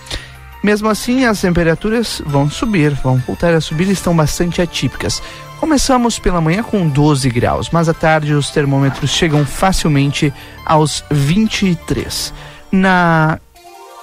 [0.62, 5.22] Mesmo assim, as temperaturas vão subir, vão voltar a subir e estão bastante atípicas.
[5.60, 10.34] Começamos pela manhã com 12 graus, mas à tarde os termômetros chegam facilmente
[10.66, 12.34] aos 23.
[12.72, 13.40] Na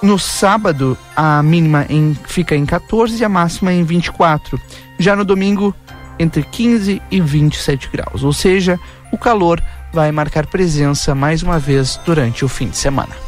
[0.01, 4.61] no sábado, a mínima em, fica em 14 e a máxima em 24.
[4.99, 5.73] Já no domingo,
[6.19, 8.23] entre 15 e 27 graus.
[8.23, 8.79] Ou seja,
[9.11, 9.59] o calor
[9.91, 13.26] vai marcar presença mais uma vez durante o fim de semana.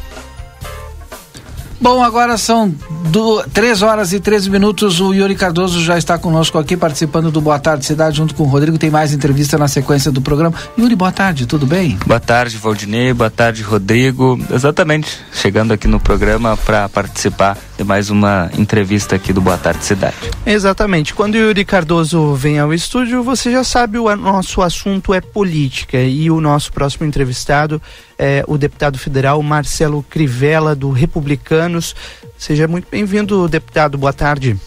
[1.80, 2.74] Bom, agora são
[3.08, 5.00] do, 3 horas e 13 minutos.
[5.00, 8.46] O Yuri Cardoso já está conosco aqui, participando do Boa Tarde Cidade, junto com o
[8.46, 8.76] Rodrigo.
[8.76, 10.54] Tem mais entrevista na sequência do programa.
[10.78, 11.98] Yuri, boa tarde, tudo bem?
[12.06, 13.14] Boa tarde, Valdinei.
[13.14, 14.38] Boa tarde, Rodrigo.
[14.50, 19.82] Exatamente, chegando aqui no programa para participar de mais uma entrevista aqui do Boa Tarde
[19.82, 20.14] Cidade.
[20.44, 21.14] Exatamente.
[21.14, 25.98] Quando o Yuri Cardoso vem ao estúdio, você já sabe, o nosso assunto é política.
[25.98, 27.80] E o nosso próximo entrevistado
[28.18, 31.96] é o deputado federal Marcelo Crivella, do Republicanos.
[32.36, 33.96] Seja muito bem-vindo, deputado.
[33.96, 34.60] Boa tarde.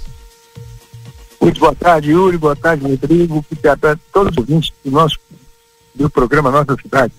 [1.39, 2.37] Muito boa tarde, Yuri.
[2.39, 3.45] Boa tarde, Rodrigo.
[3.61, 5.19] Boa tarde a todos os ouvintes do nosso
[5.93, 7.13] do programa Nossa Cidade.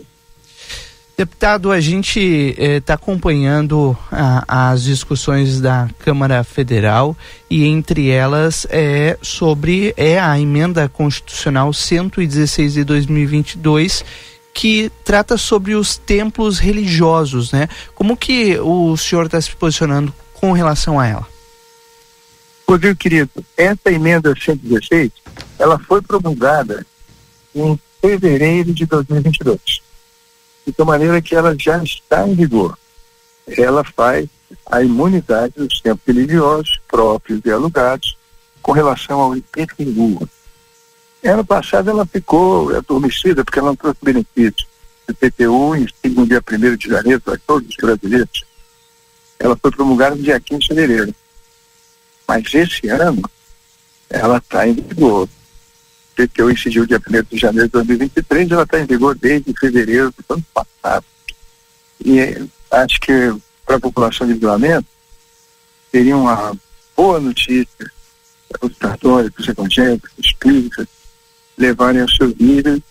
[1.16, 2.18] Deputado, a gente
[2.58, 7.16] está eh, acompanhando a, as discussões da Câmara Federal
[7.48, 14.04] e entre elas é sobre é a emenda constitucional 116 de 2022
[14.52, 17.68] que trata sobre os templos religiosos, né?
[17.94, 21.28] Como que o senhor está se posicionando com relação a ela?
[22.66, 25.12] Rodrigo querido, essa emenda 116,
[25.60, 26.84] ela foi promulgada
[27.54, 29.83] em fevereiro de 2022.
[30.66, 32.78] De tal maneira que ela já está em vigor.
[33.46, 34.28] Ela faz
[34.66, 38.16] a imunidade dos templos religiosos próprios e alugados
[38.62, 40.26] com relação ao IPTU,
[41.24, 44.66] Ano passado ela ficou adormecida porque ela não trouxe benefício.
[45.08, 48.44] O PTU, em no dia 1 de janeiro, para todos os brasileiros,
[49.38, 51.14] ela foi promulgada no dia 15 de fevereiro.
[52.28, 53.22] Mas esse ano,
[54.10, 55.26] ela está em vigor.
[56.14, 60.34] PTU incidiu dia 1 de janeiro de 2023, ela está em vigor desde fevereiro do
[60.34, 61.04] ano passado.
[62.04, 63.34] E acho que
[63.64, 64.86] para a população de Vilamento,
[65.90, 66.56] seria uma
[66.96, 67.90] boa notícia
[68.48, 70.86] para os católicos, evangélicos, espíritas,
[71.56, 72.82] levarem ao seu vídeo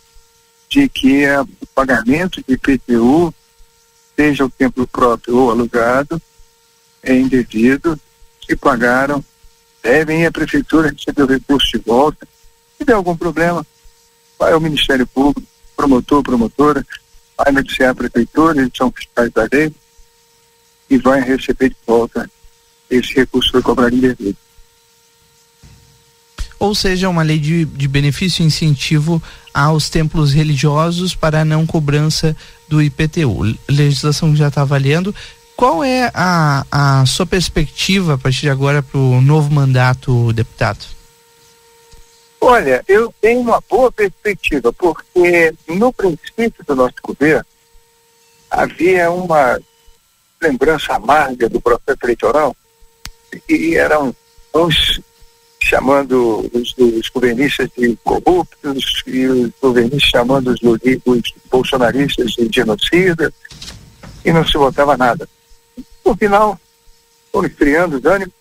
[0.70, 1.26] de que
[1.62, 3.34] o pagamento de IPTU,
[4.16, 6.22] seja o templo próprio ou alugado,
[7.02, 8.00] é indevido.
[8.48, 9.24] Se pagaram,
[9.82, 12.28] devem à prefeitura receber o recurso de volta.
[12.84, 13.66] Se der algum problema,
[14.38, 16.86] vai ao Ministério Público, promotor, promotora,
[17.38, 19.74] vai noticiar a prefeitura, eles são fiscais da lei,
[20.90, 22.30] e vai receber de volta
[22.90, 24.38] esse recurso foi cobrado indevido
[26.60, 29.22] ou seja, uma lei de, de benefício e incentivo
[29.54, 32.36] aos templos religiosos para a não cobrança
[32.70, 33.58] do IPTU.
[33.70, 35.14] Legislação que já está avaliando.
[35.58, 40.86] Qual é a, a sua perspectiva a partir de agora para o novo mandato, deputado?
[42.46, 47.46] Olha, eu tenho uma boa perspectiva, porque no princípio do nosso governo
[48.52, 49.58] havia uma
[50.42, 52.54] lembrança amarga do processo eleitoral
[53.48, 54.14] e eram
[54.54, 55.00] uns
[55.64, 60.60] chamando os, os governistas de corruptos e os governistas chamando os,
[61.06, 63.34] os bolsonaristas de genocida
[64.26, 65.30] e não se votava nada.
[66.06, 66.60] No final,
[67.32, 68.34] foram esfriando os ânimos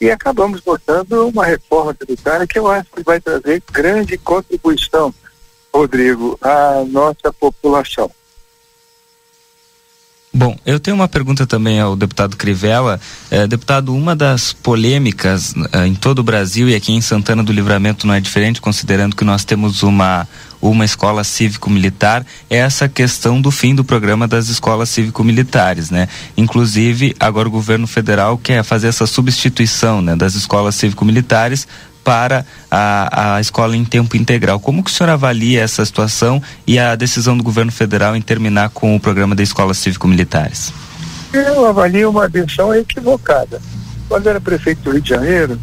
[0.00, 5.12] e acabamos votando uma reforma tributária que eu acho que vai trazer grande contribuição,
[5.72, 8.10] Rodrigo, à nossa população.
[10.32, 13.00] Bom, eu tenho uma pergunta também ao deputado Crivella.
[13.30, 17.52] É, deputado, uma das polêmicas é, em todo o Brasil e aqui em Santana do
[17.52, 20.28] Livramento não é diferente, considerando que nós temos uma
[20.60, 26.08] uma escola cívico-militar é essa questão do fim do programa das escolas cívico-militares, né?
[26.36, 31.66] Inclusive, agora o governo federal quer fazer essa substituição, né, das escolas cívico-militares
[32.02, 34.58] para a, a escola em tempo integral.
[34.58, 38.70] Como que o senhor avalia essa situação e a decisão do governo federal em terminar
[38.70, 40.72] com o programa de escolas cívico-militares?
[41.32, 43.60] Eu avalio uma decisão equivocada.
[44.08, 45.60] Quando era prefeito do Rio de Janeiro,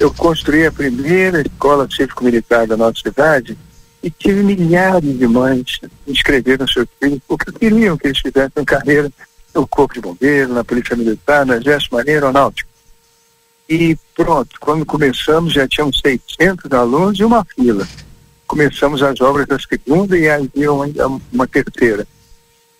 [0.00, 3.56] eu construí a primeira escola cívico-militar da nossa cidade
[4.02, 9.10] e tive milhares de mães inscreveram seus filhos porque queriam que eles fizessem carreira
[9.54, 12.70] no Corpo de Bombeiros, na Polícia Militar, na Exército Marinho Aeronáutico.
[13.68, 17.86] E pronto, quando começamos já tínhamos 600 alunos e uma fila.
[18.46, 20.86] Começamos as obras da segunda e havia uma,
[21.32, 22.06] uma terceira.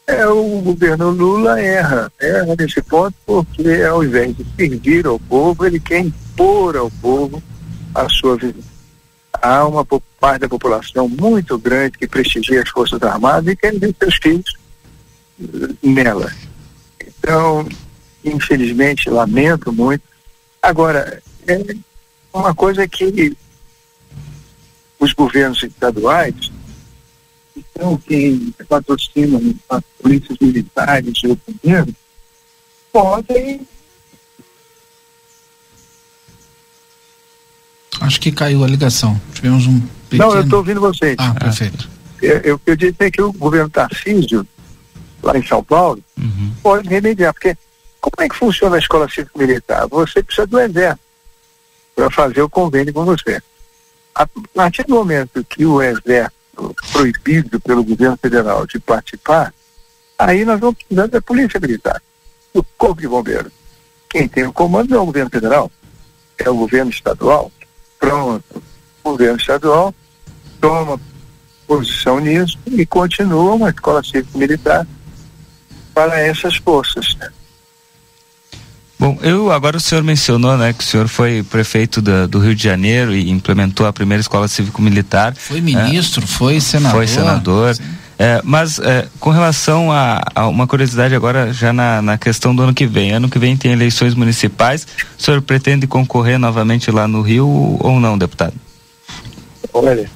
[0.06, 5.64] É, o governo Lula erra, erra nesse ponto porque ao invés de servir ao povo,
[5.64, 7.40] ele quer impor ao povo
[7.94, 8.69] a sua visão.
[9.43, 9.84] Há uma
[10.18, 14.57] parte da população muito grande que prestigia as Forças Armadas e quer ver seus filhos
[15.82, 16.30] nela.
[17.07, 17.66] Então,
[18.24, 20.03] infelizmente, lamento muito,
[20.62, 21.74] Agora, é
[22.32, 23.36] uma coisa que
[24.99, 26.34] os governos estaduais
[27.76, 31.95] são quem patrocinam as polícias militares e o governo
[32.93, 33.66] podem
[38.01, 39.20] Acho que caiu a ligação.
[39.34, 40.30] Tivemos um pequeno...
[40.30, 41.16] Não, eu estou ouvindo vocês.
[41.18, 41.88] Ah, perfeito.
[42.22, 44.47] Eu, eu, eu disse é que o governo Tarcísio,
[45.22, 46.53] lá em São Paulo, Uhum.
[46.62, 47.57] pode remediar, porque
[48.01, 49.86] como é que funciona a escola cívico militar?
[49.88, 51.01] Você precisa do exército
[51.95, 53.43] para fazer o convênio com você.
[54.14, 56.34] A partir do momento que o exército
[56.93, 59.53] proibido pelo governo federal de participar,
[60.18, 62.03] aí nós vamos precisar da polícia militar,
[62.53, 63.53] do corpo de bombeiros.
[64.11, 65.70] Quem tem o comando é o governo federal,
[66.36, 67.51] é o governo estadual.
[68.01, 68.42] Pronto,
[69.05, 69.94] o governo estadual
[70.61, 70.98] toma
[71.66, 74.84] posição nisso e continua uma escola cívico militar
[75.94, 77.16] para essas forças.
[78.98, 82.55] Bom, eu agora o senhor mencionou, né, que o senhor foi prefeito da- do Rio
[82.55, 85.34] de Janeiro e implementou a primeira escola cívico-militar.
[85.36, 86.96] Foi ministro, foi senador.
[86.98, 87.76] Foi senador.
[88.22, 92.62] É, mas é, com relação a, a uma curiosidade agora já na, na questão do
[92.62, 94.86] ano que vem, ano que vem tem eleições municipais.
[95.18, 97.48] O senhor pretende concorrer novamente lá no Rio
[97.80, 98.52] ou não, deputado?
[99.72, 100.10] Olha,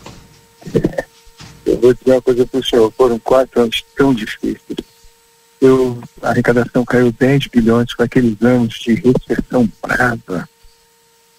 [1.65, 4.77] eu vou dizer uma coisa para o senhor, foram quatro anos tão difíceis.
[5.59, 10.47] Eu, a arrecadação caiu 10 bilhões com aqueles anos de recessão brava.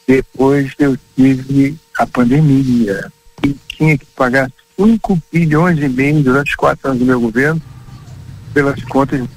[0.08, 3.12] Depois eu tive a pandemia
[3.44, 7.62] e tinha que pagar 5 bilhões e meio durante os quatro anos do meu governo
[8.54, 9.28] pelas contas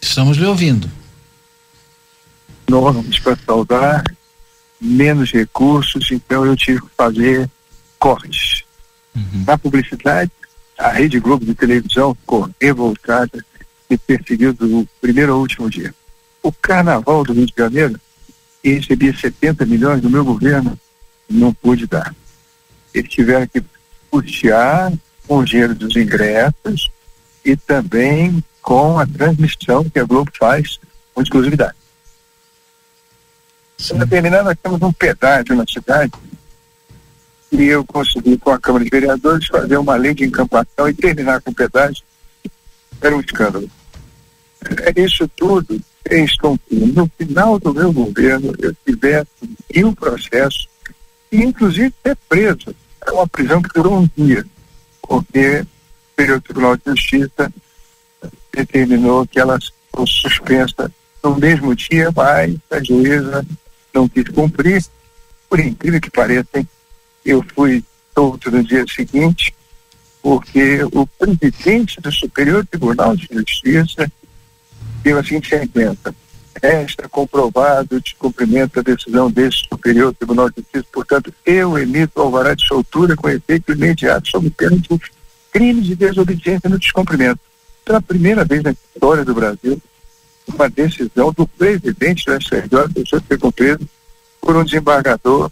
[0.00, 0.90] Estamos lhe ouvindo.
[2.68, 4.02] enormes para saudar,
[4.80, 7.48] menos recursos, então eu tive que fazer
[7.98, 8.64] cortes.
[9.46, 10.30] Na publicidade,
[10.76, 13.44] a Rede Globo de televisão ficou revoltada
[13.88, 15.94] e perseguiu do primeiro ao último dia.
[16.42, 18.00] O Carnaval do Rio de Janeiro,
[18.62, 20.78] que recebia 70 milhões do meu governo,
[21.30, 22.14] não pude dar.
[22.94, 23.62] Eles tiveram que
[24.10, 24.92] custear
[25.26, 26.90] com o dinheiro dos ingressos
[27.44, 30.78] e também com a transmissão que a Globo faz
[31.14, 31.76] com exclusividade.
[33.88, 36.12] Para terminar, nós temos um pedágio na cidade
[37.52, 41.42] e eu consegui, com a Câmara de Vereadores, fazer uma lei de encampação e terminar
[41.42, 42.02] com o pedágio.
[43.00, 43.70] Era um escândalo.
[44.82, 45.78] É Isso tudo
[46.08, 49.28] fez com que, no final do meu governo, eu tivesse
[49.74, 50.66] mil processos
[51.32, 52.76] e, inclusive, ser preso.
[53.04, 54.46] É uma prisão que durou um dia,
[55.00, 55.66] porque o
[56.10, 57.52] Superior Tribunal de Justiça
[58.52, 59.58] determinou que ela
[59.90, 60.92] fosse suspensa
[61.24, 63.46] no mesmo dia, mas a juíza
[63.94, 64.84] não quis cumprir.
[65.48, 66.68] Por incrível que pareça, hein,
[67.24, 67.82] eu fui
[68.14, 69.54] solto no dia seguinte,
[70.22, 74.10] porque o presidente do Superior Tribunal de Justiça
[75.02, 76.14] deu a seguinte sentença.
[76.62, 82.54] Resta comprovado o descumprimento da decisão desse Superior Tribunal de Justiça, portanto, eu emito alvará
[82.54, 84.88] de soltura com efeito imediato sob pena de
[85.50, 87.40] crime de desobediência no descumprimento.
[87.84, 89.82] Pela primeira vez na história do Brasil,
[90.46, 93.88] uma decisão do presidente do SRJ deixou de ser cumprido
[94.40, 95.50] por um desembargador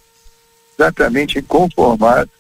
[0.78, 2.30] exatamente inconformado,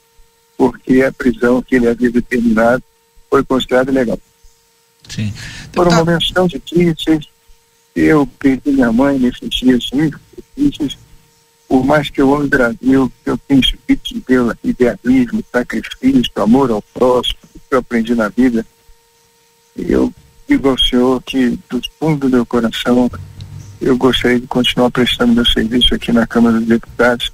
[0.56, 2.82] porque a prisão que ele havia determinado
[3.28, 4.18] foi considerada ilegal.
[5.08, 5.32] Sim.
[5.74, 7.28] Foram momentos tão difíceis.
[7.94, 10.18] Eu perdi minha mãe nesses dias muito
[10.56, 10.98] difíceis.
[11.68, 14.14] Por mais que eu ame o Brasil, que eu tenho espírito
[14.62, 17.38] de idealismo, sacrifício, amor ao próximo,
[17.68, 18.66] que eu aprendi na vida,
[19.76, 20.12] eu
[20.48, 23.10] digo ao senhor que, do fundo do meu coração,
[23.80, 27.32] eu gostaria de continuar prestando meu serviço aqui na Câmara dos Deputados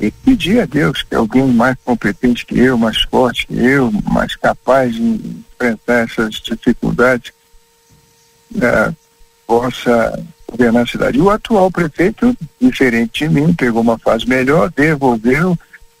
[0.00, 4.36] e pedir a Deus que alguém mais competente que eu, mais forte que eu, mais
[4.36, 7.32] capaz de enfrentar essas dificuldades,
[8.60, 8.92] eh,
[9.46, 11.18] possa governar a cidade.
[11.18, 15.56] E o atual prefeito, diferente de mim, pegou uma fase melhor, devolveu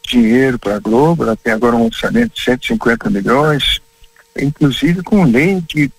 [0.06, 3.80] dinheiro para a Globo, ela tem agora um orçamento de 150 milhões,
[4.38, 5.90] inclusive com lei de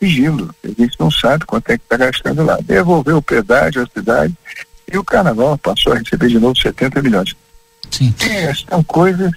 [0.00, 0.54] sigilo.
[0.64, 2.58] A gente não sabe quanto é que está gastando lá.
[2.62, 4.34] Devolveu o pedágio à cidade
[4.90, 7.36] e o carnaval passou a receber de novo 70 milhões.
[7.90, 8.14] Sim.
[8.20, 9.30] É, são coisas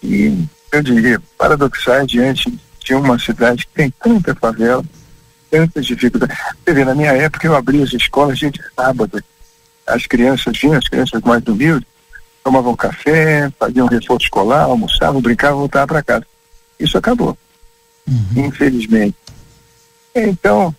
[0.00, 4.84] que, eu diria, paradoxais diante de uma cidade que tem tanta favela,
[5.52, 6.34] tantas dificuldades.
[6.64, 9.22] Você vê, na minha época eu abria as escolas dia de sábado.
[9.86, 11.86] As crianças vinham, as crianças mais humildes,
[12.42, 16.26] tomavam café, faziam reforço escolar, almoçavam, brincavam, voltavam para casa.
[16.80, 17.36] Isso acabou,
[18.34, 19.16] infelizmente.
[20.14, 20.74] Então,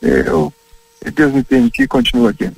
[0.00, 0.52] eu,
[1.02, 2.50] se Deus me permitir, continuo aqui.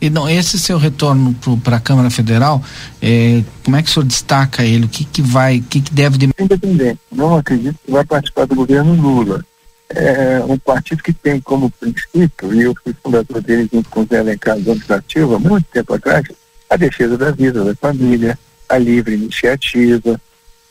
[0.00, 2.62] E não, esse seu retorno para a Câmara Federal,
[3.00, 4.86] é, como é que o senhor destaca ele?
[4.86, 6.30] O que, que vai, o que, que deve de...
[6.38, 9.44] Independente, não acredito que vai participar do governo Lula.
[9.90, 14.06] É um partido que tem como princípio, e eu fui fundador dele junto com o
[14.06, 15.02] Zé Alencar Gomes da
[15.38, 16.26] muito tempo atrás,
[16.68, 20.20] a defesa da vida, da família, a livre iniciativa.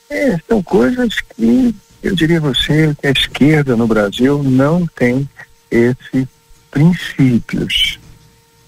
[0.10, 5.28] É, são coisas que eu diria a você que a esquerda no Brasil não tem
[5.72, 6.28] esses
[6.70, 8.00] princípios.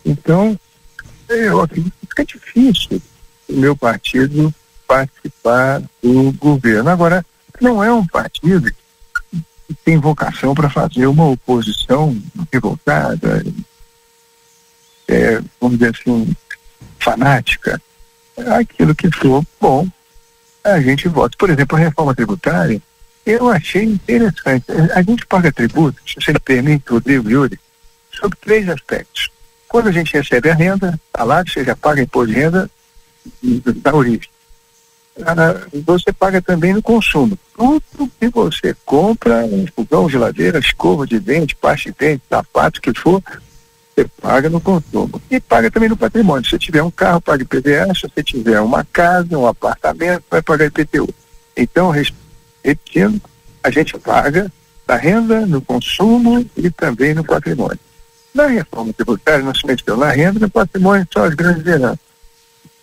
[0.06, 0.58] Então,
[1.30, 3.02] eu acredito que fica difícil
[3.50, 4.54] o meu partido
[4.88, 6.90] participar do governo.
[6.90, 7.26] Agora,
[7.60, 8.87] não é um partido que
[9.84, 12.16] tem vocação para fazer uma oposição
[12.52, 13.46] revoltada,
[15.08, 16.36] é, vamos dizer assim,
[17.00, 17.82] fanática.
[18.58, 19.88] Aquilo que for bom,
[20.64, 21.36] a gente vota.
[21.38, 22.82] Por exemplo, a reforma tributária,
[23.26, 24.66] eu achei interessante.
[24.94, 27.60] A gente paga tributo, se você me permite, Rodrigo Yuri,
[28.12, 29.30] sobre três aspectos.
[29.68, 32.70] Quando a gente recebe a renda, tá lá, você já paga imposto de renda
[33.78, 34.30] da origem.
[35.26, 37.38] Ah, você paga também no consumo.
[37.56, 42.94] Tudo que você compra, um fogão, geladeira, escova de dente, pasta de dente, sapato, que
[42.94, 43.22] for,
[43.96, 45.22] você paga no consumo.
[45.30, 46.46] E paga também no patrimônio.
[46.46, 47.94] Se você tiver um carro, paga IPVA.
[47.96, 51.10] Se você tiver uma casa, um apartamento, vai pagar IPTU.
[51.56, 53.22] Então, repetindo,
[53.64, 54.52] a gente paga
[54.88, 57.80] na renda, no consumo e também no patrimônio.
[58.34, 62.00] Na reforma tributária, nós metemos na renda no patrimônio só as grandes heranças.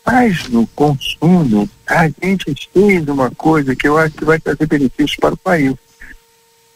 [0.05, 5.17] Mas no consumo, a gente fez uma coisa que eu acho que vai trazer benefícios
[5.17, 5.75] para o país.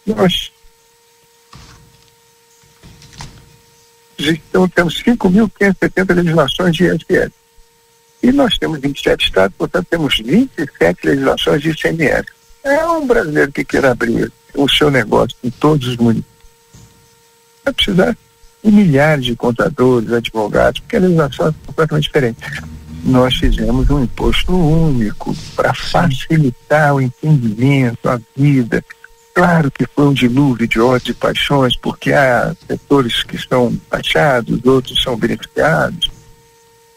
[0.07, 0.53] Nós
[4.19, 7.33] então, temos 5.570 legislações de ISS.
[8.21, 12.27] E nós temos 27 estados, portanto, temos 27 legislações de ICMS.
[12.65, 16.37] É um brasileiro que queira abrir o seu negócio em todos os municípios.
[17.65, 18.19] Vai precisar
[18.65, 22.39] de milhares de contadores, advogados, porque a legislação é completamente diferente.
[23.05, 28.85] Nós fizemos um imposto único para facilitar o entendimento, a vida,
[29.39, 34.65] Claro que foi um dilúvio de ódio e paixões, porque há setores que estão taxados,
[34.65, 36.11] outros são beneficiados.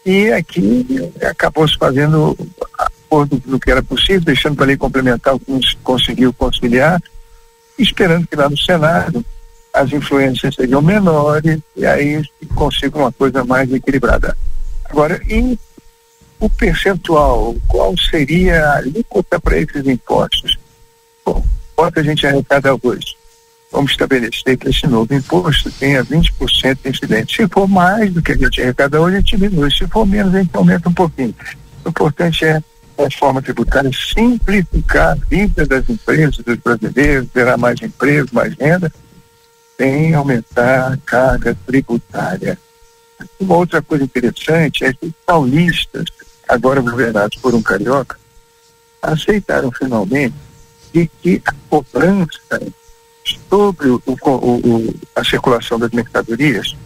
[0.04, 0.84] E aqui
[1.22, 2.36] acabou se fazendo
[2.76, 7.00] acordo do que era possível, deixando para a lei complementar o que conseguiu conciliar,
[7.78, 9.24] esperando que lá no Senado
[9.72, 14.36] as influências sejam menores e aí se consiga uma coisa mais equilibrada.
[14.86, 15.56] Agora, e
[16.42, 20.58] o percentual, qual seria a alíquota para esses impostos?
[21.24, 23.16] Bom, quanto a gente arrecada hoje.
[23.70, 27.36] Vamos estabelecer que esse novo imposto tenha 20% de incidente.
[27.36, 29.70] Se for mais do que a gente arrecada hoje, a gente diminui.
[29.70, 31.32] Se for menos, a gente aumenta um pouquinho.
[31.84, 32.62] O importante é a
[33.04, 38.92] reforma tributária simplificar a vida das empresas, dos brasileiros, gerar mais emprego, mais renda,
[39.78, 42.58] sem aumentar a carga tributária.
[43.38, 46.06] Uma outra coisa interessante é que paulistas,
[46.52, 48.18] agora governados por um carioca,
[49.00, 50.34] aceitaram finalmente
[50.92, 52.60] de que a cobrança
[53.48, 56.76] sobre o, o, o, a circulação das mercadorias,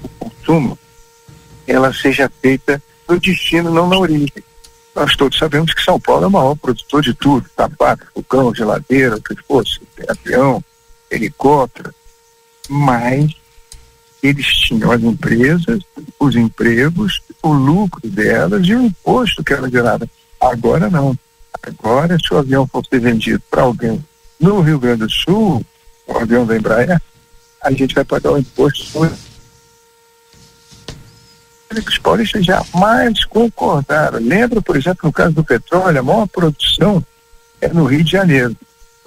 [0.00, 0.78] o consumo,
[1.66, 4.44] ela seja feita no destino, não na origem.
[4.94, 9.16] Nós todos sabemos que São Paulo é o maior produtor de tudo, tabaco, fogão, geladeira,
[9.16, 10.62] o que fosse, avião,
[11.10, 11.92] helicóptero,
[12.68, 13.32] mas
[14.22, 15.82] eles tinham as empresas,
[16.18, 20.08] os empregos, o lucro delas e o imposto que elas geravam.
[20.40, 21.16] Agora não.
[21.62, 24.02] Agora, se o avião for ser vendido para alguém
[24.38, 25.64] no Rio Grande do Sul,
[26.06, 27.00] o avião da Embraer,
[27.62, 29.10] a gente vai pagar o imposto sobre
[31.78, 34.18] os paulistas jamais concordaram.
[34.18, 37.04] Lembra, por exemplo, no caso do petróleo, a maior produção
[37.60, 38.56] é no Rio de Janeiro.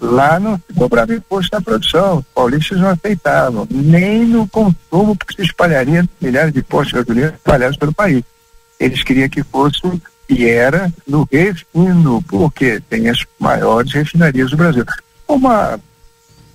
[0.04, 5.36] Lá não se cobrava imposto na produção, os paulistas não aceitavam, nem no consumo, porque
[5.36, 8.22] se espalharia milhares de postos de gasolina espalhados pelo país.
[8.78, 9.80] Eles queriam que fosse
[10.28, 14.84] e era no refino, porque tem as maiores refinarias do Brasil.
[15.26, 15.80] Uma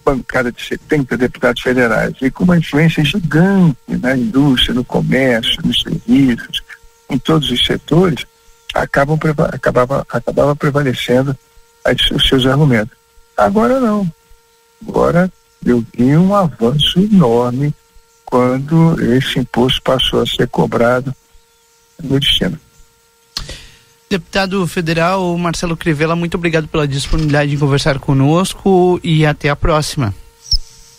[0.04, 5.80] bancada de 70 deputados federais e com uma influência gigante na indústria, no comércio, nos
[5.80, 6.62] serviços,
[7.08, 8.26] em todos os setores,
[8.74, 9.18] acabam
[9.52, 11.34] acabava, acabava prevalecendo
[11.82, 12.97] as, os seus argumentos.
[13.38, 14.10] Agora não.
[14.86, 15.32] Agora
[15.64, 17.72] eu vi um avanço enorme
[18.24, 21.14] quando esse imposto passou a ser cobrado
[22.02, 22.58] no destino.
[24.10, 30.14] Deputado federal Marcelo Crivella, muito obrigado pela disponibilidade de conversar conosco e até a próxima.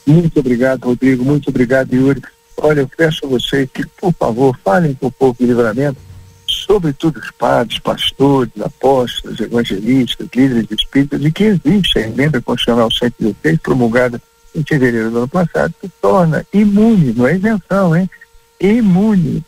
[0.05, 1.25] Muito obrigado, Rodrigo.
[1.25, 2.21] Muito obrigado, Yuri.
[2.57, 5.97] Olha, eu peço a vocês que, por favor, falem com o povo de livramento,
[6.69, 12.91] sobretudo os padres, pastores, apóstolos, evangelistas, líderes de espíritos, de que existe a emenda constitucional
[12.91, 14.21] 116, promulgada
[14.53, 18.07] em fevereiro do ano passado, que torna imune, não é isenção, hein?
[18.59, 19.43] Imune.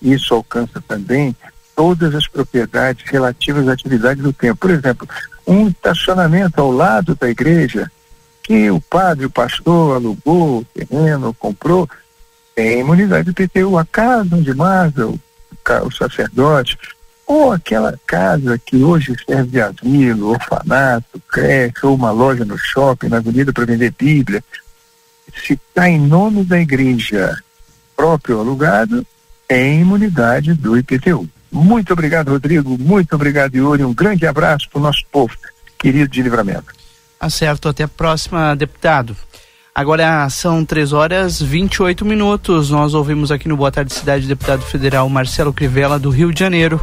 [0.00, 1.34] Isso alcança também
[1.74, 4.56] todas as propriedades relativas à atividade do templo.
[4.56, 5.08] Por exemplo,
[5.44, 7.90] um estacionamento ao lado da igreja,
[8.38, 11.88] porque o padre, o pastor alugou o terreno, comprou,
[12.54, 13.76] tem imunidade do IPTU.
[13.76, 15.18] A casa onde mata o,
[15.84, 16.78] o sacerdote,
[17.26, 23.08] ou aquela casa que hoje serve de asilo, orfanato, creche, ou uma loja no shopping,
[23.08, 24.42] na avenida para vender Bíblia,
[25.46, 27.36] se está em nome da igreja
[27.96, 29.06] próprio alugado,
[29.46, 31.28] tem imunidade do IPTU.
[31.52, 32.78] Muito obrigado, Rodrigo.
[32.78, 33.84] Muito obrigado, Yuri.
[33.84, 35.34] Um grande abraço para o nosso povo
[35.78, 36.72] querido de livramento.
[37.18, 37.68] Acerto.
[37.68, 39.16] Até a próxima, deputado.
[39.74, 42.70] Agora são 3 horas 28 minutos.
[42.70, 46.40] Nós ouvimos aqui no Boa Tarde Cidade o deputado federal Marcelo Crivella, do Rio de
[46.40, 46.80] Janeiro.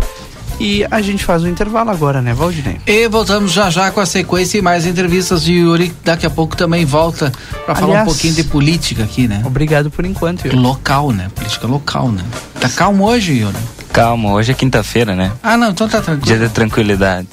[0.60, 2.80] E a gente faz um intervalo agora, né, Valdinei?
[2.88, 5.94] E voltamos já já com a sequência e mais entrevistas de Yuri.
[6.04, 7.32] Daqui a pouco também volta
[7.66, 9.44] para falar um pouquinho de política aqui, né?
[9.46, 10.58] Obrigado por enquanto, Yuri.
[10.58, 11.30] Local, né?
[11.36, 12.24] Política local, né?
[12.60, 13.58] Tá calmo hoje, Yuri?
[13.94, 15.32] Calma, hoje é quinta-feira, né?
[15.44, 16.26] Ah, não, então tá tranquilo.
[16.26, 17.28] Dia de tranquilidade.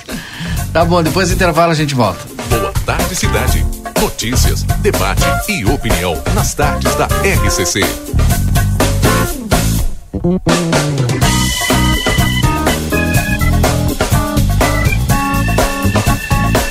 [0.73, 2.34] Tá bom, depois do intervalo a gente volta.
[2.49, 3.67] Boa tarde, cidade.
[4.01, 7.81] Notícias, debate e opinião nas tardes da RCC.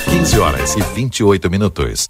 [0.09, 2.09] 15 horas e 28 minutos.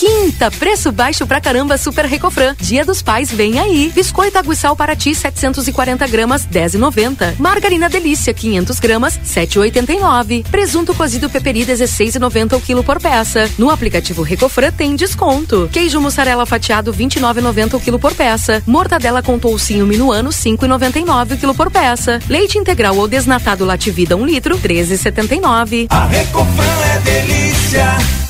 [0.00, 2.56] Quinta, preço baixo pra caramba Super Recofran.
[2.58, 3.92] Dia dos Pais vem aí.
[3.94, 7.34] Biscoito aguissal para ti 740 gramas 10,90.
[7.38, 10.46] Margarina Delícia 500 gramas 7,89.
[10.48, 13.50] Presunto cozido peperi 16,90 o quilo por peça.
[13.58, 15.68] No aplicativo Recofran tem desconto.
[15.70, 18.62] Queijo mussarela fatiado 29,90 o quilo por peça.
[18.66, 22.20] Mortadela com toucinho minuano 5,99 o quilo por peça.
[22.26, 25.88] Leite integral ou desnatado Lativida 1 litro 13,79.
[25.90, 28.29] A Recofran é delícia.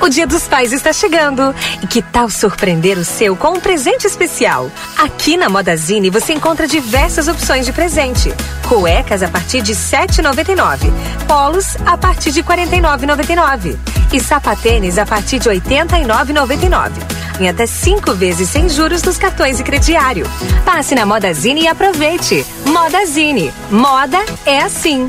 [0.00, 1.54] O Dia dos Pais está chegando.
[1.82, 4.70] E que tal surpreender o seu com um presente especial?
[4.96, 8.32] Aqui na Modazine você encontra diversas opções de presente.
[8.66, 10.90] Cuecas a partir de R$ 7,99.
[11.26, 13.76] Polos a partir de R$ 49,99.
[14.12, 16.90] E sapatênis a partir de R$ 89,99.
[17.38, 20.26] Em até cinco vezes sem juros nos cartões e crediário.
[20.64, 22.44] Passe na Modazine e aproveite.
[22.66, 23.52] Modazine.
[23.70, 25.06] Moda é assim.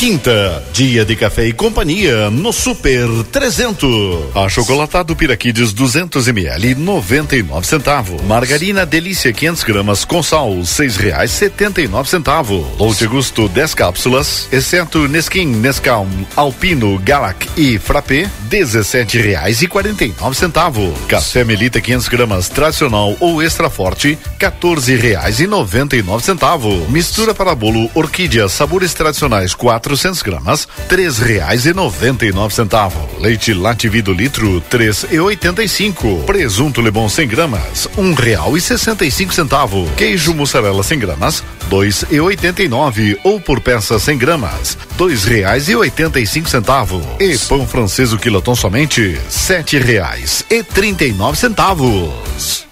[0.00, 4.34] Quinta, dia de café e companhia no Super 300.
[4.34, 8.22] Achocolatado Piraquides 200 ml 99 centavos.
[8.22, 12.64] Margarina Delícia 500 gramas com sal seis reais setenta e nove centavos.
[12.78, 20.06] Dolce Gusto 10 cápsulas, exceto Nesquim, Nescau, Alpino, Galac e Frappé 17 reais e quarenta
[20.06, 20.98] e nove centavos.
[21.08, 26.88] Café Melita 500 gramas tradicional ou extra forte 14 reais e noventa e nove centavos.
[26.88, 32.54] Mistura para bolo Orquídea sabores tradicionais 4 400 gramas, três reais e noventa e nove
[32.54, 33.02] centavos.
[33.18, 36.22] Leite Lativido litro, três e oitenta e cinco.
[36.26, 39.90] Presunto Lebon 100 gramas, um real e sessenta e cinco centavos.
[39.96, 43.18] Queijo mussarela 100 gramas, dois e oitenta e nove.
[43.24, 47.04] Ou por peça 100 gramas, dois reais e oitenta e cinco centavos.
[47.18, 52.69] E pão francês o quilotão somente, sete reais e trinta e nove centavos.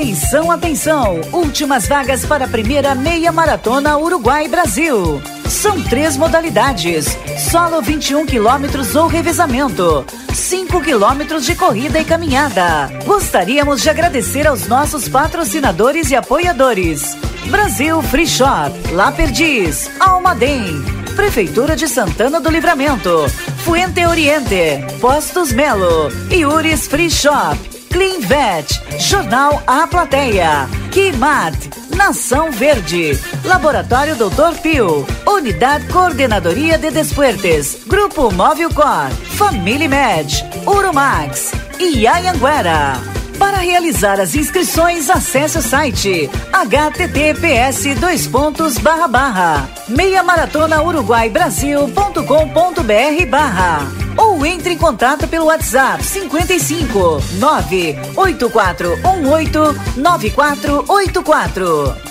[0.00, 1.20] Atenção, atenção!
[1.30, 5.20] Últimas vagas para a primeira meia maratona Uruguai-Brasil.
[5.46, 7.18] São três modalidades:
[7.50, 12.90] solo 21 quilômetros ou revezamento, 5 quilômetros de corrida e caminhada.
[13.04, 17.14] Gostaríamos de agradecer aos nossos patrocinadores e apoiadores.
[17.50, 20.82] Brasil Free Shop, La Perdiz, Almaden,
[21.14, 23.28] Prefeitura de Santana do Livramento,
[23.66, 31.54] Fuente Oriente, Postos Melo, Iuris Free Shop, Clean Vet, Jornal A Plateia, Kimat,
[31.96, 40.32] Nação Verde, Laboratório Doutor Pio, Unidade Coordenadoria de Despuertes, Grupo Móvel Cor, Família Med,
[40.66, 42.94] Urumax e Ayanguera.
[43.38, 49.70] Para realizar as inscrições, acesse o site https dois pontos barra barra.
[49.88, 62.10] Meia maratona uruguai brasil.com.br barra ou entre em contato pelo WhatsApp 55 98418 9484.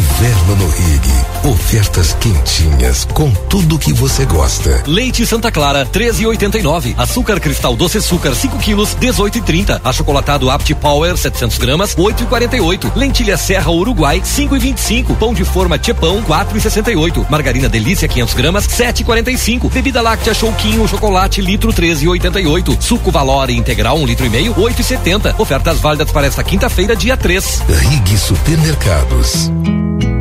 [0.01, 1.01] Inverno no Rig.
[1.43, 4.83] Ofertas quentinhas com tudo que você gosta.
[4.87, 6.95] Leite Santa Clara, 13,89.
[6.97, 9.79] Açúcar cristal doce açúcar, 5 quilos, 18,30.
[9.83, 12.95] Achocolatado Apt Power, 700 gramas, 8,48.
[12.95, 15.15] Lentilha Serra Uruguai, 5,25.
[15.17, 17.29] Pão de forma Tchepão, 4,68.
[17.29, 19.69] Margarina Delícia, 500 gramas, 7,45.
[19.71, 22.81] Bebida láctea Chouquinho, chocolate, litro, 13,88.
[22.81, 25.35] Suco Valore integral, 1 um litro e meio, 8,70.
[25.39, 27.61] Ofertas válidas para esta quinta-feira, dia 3.
[27.67, 29.51] Rig Supermercados.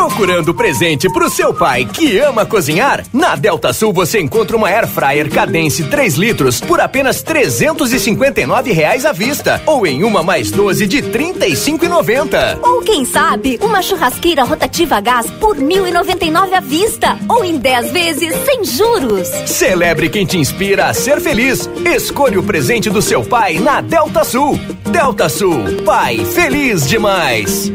[0.00, 3.04] Procurando presente pro seu pai que ama cozinhar?
[3.12, 9.04] Na Delta Sul você encontra uma Air Fryer Cadence 3 litros por apenas 359 reais
[9.04, 12.60] à vista ou em uma mais 12 de R$ 35,90.
[12.62, 17.58] Ou quem sabe, uma churrasqueira rotativa a gás por R$ 1.099 à vista ou em
[17.58, 19.28] 10 vezes sem juros.
[19.44, 21.68] Celebre quem te inspira a ser feliz.
[21.84, 24.58] Escolha o presente do seu pai na Delta Sul.
[24.90, 27.70] Delta Sul, pai feliz demais.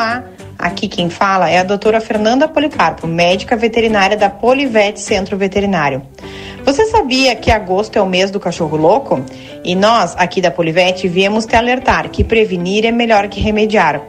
[0.00, 0.24] Olá,
[0.58, 6.00] aqui quem fala é a doutora Fernanda Policarpo, médica veterinária da Polivete Centro Veterinário.
[6.64, 9.20] Você sabia que agosto é o mês do cachorro louco?
[9.64, 14.02] E nós, aqui da Polivete, viemos te alertar que prevenir é melhor que remediar.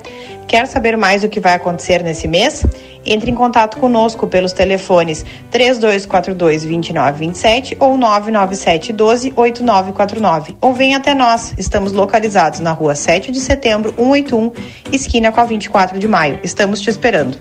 [0.48, 2.66] Quer saber mais o que vai acontecer nesse mês?
[3.06, 10.58] Entre em contato conosco pelos telefones 3242-2927 ou 997-12-8949.
[10.60, 11.54] Ou venha até nós.
[11.58, 14.52] Estamos localizados na rua 7 de setembro, 181,
[14.92, 16.38] esquina com a 24 de maio.
[16.44, 17.38] Estamos te esperando.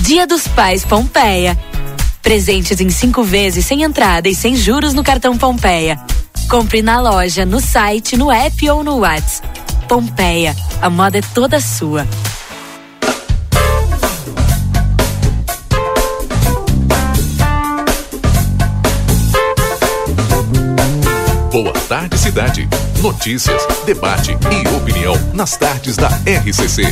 [0.00, 1.58] Dia dos Pais Pompeia.
[2.22, 5.98] Presentes em cinco vezes sem entrada e sem juros no cartão Pompeia.
[6.48, 9.60] Compre na loja, no site, no app ou no WhatsApp.
[9.88, 12.06] Pompeia, a moda é toda sua.
[21.50, 22.68] Boa tarde, cidade.
[23.02, 26.84] Notícias, debate e opinião nas tardes da RCC.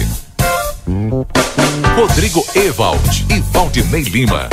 [1.97, 4.49] Rodrigo Ewald e Valdinei Lima.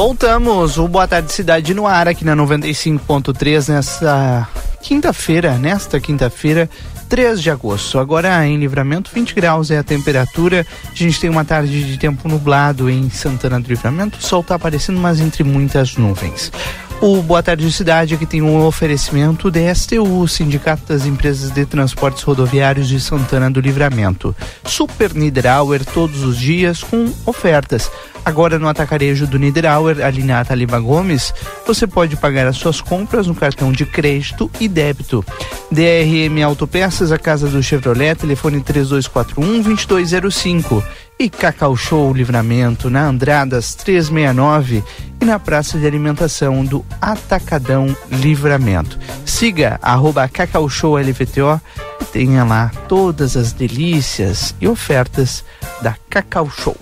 [0.00, 4.48] Voltamos, o Boa Tarde Cidade no ar aqui na 95.3 nessa
[4.80, 6.70] quinta-feira, nesta quinta-feira,
[7.10, 7.98] 3 de agosto.
[7.98, 10.64] Agora em Livramento, 20 graus é a temperatura.
[10.88, 14.16] A gente tem uma tarde de tempo nublado em Santana do Livramento.
[14.16, 16.52] O sol está aparecendo, mas entre muitas nuvens.
[17.00, 22.22] O Boa Tarde Cidade aqui tem um oferecimento da STU, Sindicato das Empresas de Transportes
[22.22, 24.36] Rodoviários de Santana do Livramento.
[24.64, 27.90] Super Niederauer todos os dias com ofertas.
[28.24, 31.34] Agora no atacarejo do Niederauer, ali na Ataliba Gomes,
[31.66, 35.24] você pode pagar as suas compras no cartão de crédito e débito.
[35.70, 40.82] DRM Autopeças, a casa do Chevrolet, telefone 3241-2205.
[41.18, 44.82] E Cacau Show Livramento na Andradas 369
[45.20, 48.98] e na Praça de Alimentação do Atacadão Livramento.
[49.24, 51.60] Siga arroba Cacau Show LVTO
[52.00, 55.44] e tenha lá todas as delícias e ofertas
[55.82, 56.76] da Cacau Show.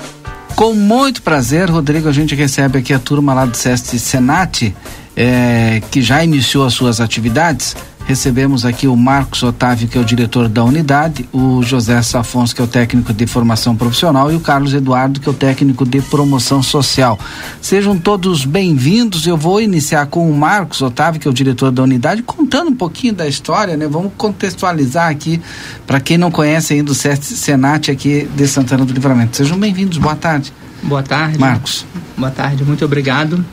[0.54, 4.74] Com muito prazer, Rodrigo, a gente recebe aqui a turma lá do SEST Senat,
[5.16, 7.76] eh, que já iniciou as suas atividades.
[8.08, 12.62] Recebemos aqui o Marcos Otávio, que é o diretor da unidade, o José Safonso, que
[12.62, 16.00] é o técnico de formação profissional, e o Carlos Eduardo, que é o técnico de
[16.00, 17.18] promoção social.
[17.60, 19.26] Sejam todos bem-vindos.
[19.26, 22.74] Eu vou iniciar com o Marcos Otávio, que é o diretor da unidade, contando um
[22.74, 23.86] pouquinho da história, né?
[23.86, 25.38] Vamos contextualizar aqui
[25.86, 29.36] para quem não conhece ainda o Senat aqui de Santana do Livramento.
[29.36, 29.98] Sejam bem-vindos.
[29.98, 30.50] Boa tarde.
[30.82, 31.38] Boa tarde.
[31.38, 31.84] Marcos.
[32.16, 33.44] Boa tarde, muito obrigado.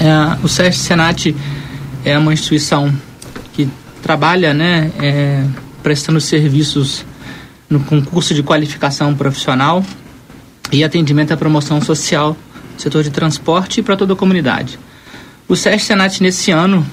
[0.00, 1.36] É, o SESC Senat
[2.04, 2.92] é uma instituição
[3.52, 3.68] que
[4.02, 5.44] trabalha, né, é,
[5.82, 7.04] prestando serviços
[7.68, 9.84] no concurso de qualificação profissional
[10.72, 12.36] e atendimento à promoção social,
[12.76, 14.78] setor de transporte e para toda a comunidade.
[15.48, 16.86] O SESC Senat nesse ano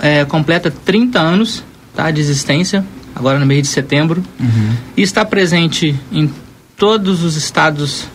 [0.00, 2.84] é, completa 30 anos tá, de existência,
[3.14, 4.74] agora no mês de setembro, Uhum.
[4.96, 6.30] e está presente em
[6.76, 8.06] todos os estados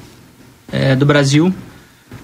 [0.72, 1.54] é, do Brasil.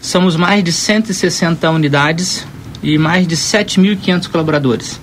[0.01, 2.45] Somos mais de 160 unidades
[2.81, 4.99] e mais de 7.500 colaboradores.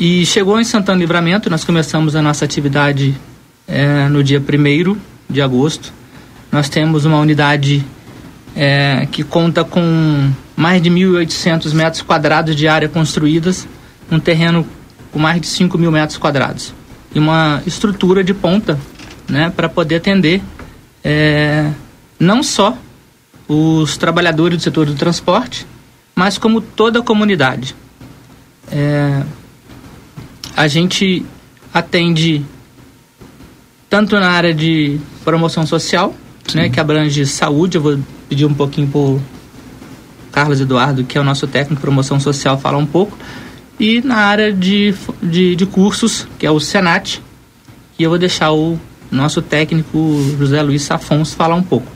[0.00, 3.16] E chegou em Santana Livramento, nós começamos a nossa atividade
[3.66, 4.96] é, no dia 1
[5.28, 5.92] de agosto.
[6.52, 7.84] Nós temos uma unidade
[8.54, 13.66] é, que conta com mais de 1.800 metros quadrados de área construídas,
[14.08, 14.64] um terreno
[15.10, 16.72] com mais de 5 mil metros quadrados.
[17.12, 18.78] E uma estrutura de ponta
[19.28, 20.40] né, para poder atender
[21.02, 21.72] é,
[22.20, 22.78] não só
[23.48, 25.66] os trabalhadores do setor do transporte,
[26.14, 27.74] mas como toda a comunidade.
[28.70, 29.22] É,
[30.56, 31.24] a gente
[31.72, 32.44] atende
[33.88, 36.14] tanto na área de promoção social,
[36.54, 39.22] né, que abrange saúde, eu vou pedir um pouquinho para
[40.32, 43.16] Carlos Eduardo, que é o nosso técnico de promoção social, falar um pouco,
[43.80, 47.22] e na área de, de, de cursos, que é o Senat,
[47.98, 48.78] e eu vou deixar o
[49.10, 49.98] nosso técnico
[50.38, 51.86] José Luiz Afonso falar um pouco.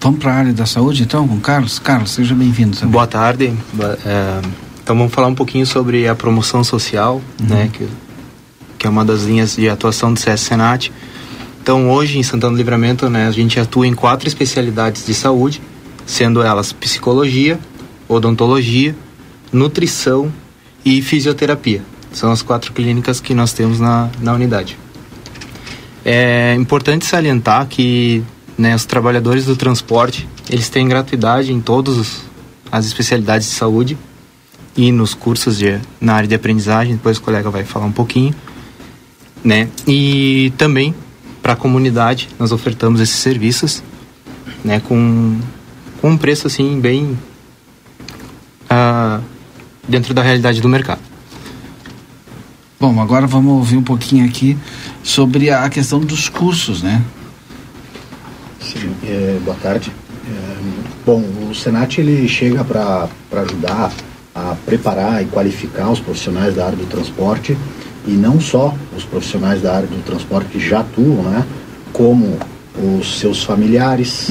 [0.00, 1.78] Vamos para a área da saúde então com o Carlos?
[1.78, 2.76] Carlos, seja bem-vindo.
[2.86, 3.52] Boa tarde.
[4.06, 4.40] É,
[4.90, 7.86] então vamos falar um pouquinho sobre a promoção social, né, que,
[8.76, 10.90] que é uma das linhas de atuação do CS Senat.
[11.62, 15.62] Então hoje em Santana do Livramento, né, a gente atua em quatro especialidades de saúde,
[16.04, 17.56] sendo elas psicologia,
[18.08, 18.96] odontologia,
[19.52, 20.28] nutrição
[20.84, 21.82] e fisioterapia.
[22.12, 24.76] São as quatro clínicas que nós temos na, na unidade.
[26.04, 28.24] É importante salientar que
[28.58, 32.22] né, os trabalhadores do transporte eles têm gratuidade em todas
[32.72, 33.96] as especialidades de saúde
[34.80, 36.94] e nos cursos de, na área de aprendizagem.
[36.94, 38.34] Depois o colega vai falar um pouquinho,
[39.44, 39.68] né?
[39.86, 40.94] E também
[41.42, 43.82] para a comunidade nós ofertamos esses serviços,
[44.64, 44.80] né?
[44.80, 45.38] Com,
[46.00, 47.18] com um preço assim bem
[48.70, 49.20] ah,
[49.86, 51.02] dentro da realidade do mercado.
[52.80, 54.56] Bom, agora vamos ouvir um pouquinho aqui
[55.02, 57.04] sobre a questão dos cursos, né?
[58.58, 59.92] Sim, é, boa tarde.
[60.26, 60.56] É,
[61.04, 63.10] bom, o Senat ele chega para
[63.42, 63.92] ajudar
[64.50, 67.56] a preparar e qualificar os profissionais da área do transporte
[68.06, 71.44] e não só os profissionais da área do transporte que já atuam, né?
[71.92, 72.38] Como
[72.98, 74.28] os seus familiares,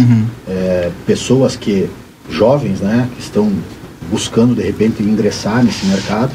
[0.48, 1.90] é, pessoas que
[2.30, 3.08] jovens, né?
[3.16, 3.52] Que estão
[4.10, 6.32] buscando de repente ingressar nesse mercado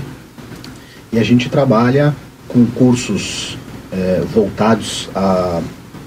[1.12, 2.14] e a gente trabalha
[2.48, 3.56] com cursos
[3.92, 5.60] eh, voltados a,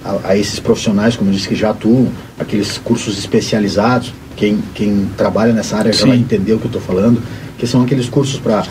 [0.03, 4.13] a, a esses profissionais, como eu disse, que já atuam, aqueles cursos especializados.
[4.35, 6.09] Quem, quem trabalha nessa área já Sim.
[6.09, 7.23] vai entender o que eu estou falando,
[7.57, 8.65] que são aqueles cursos para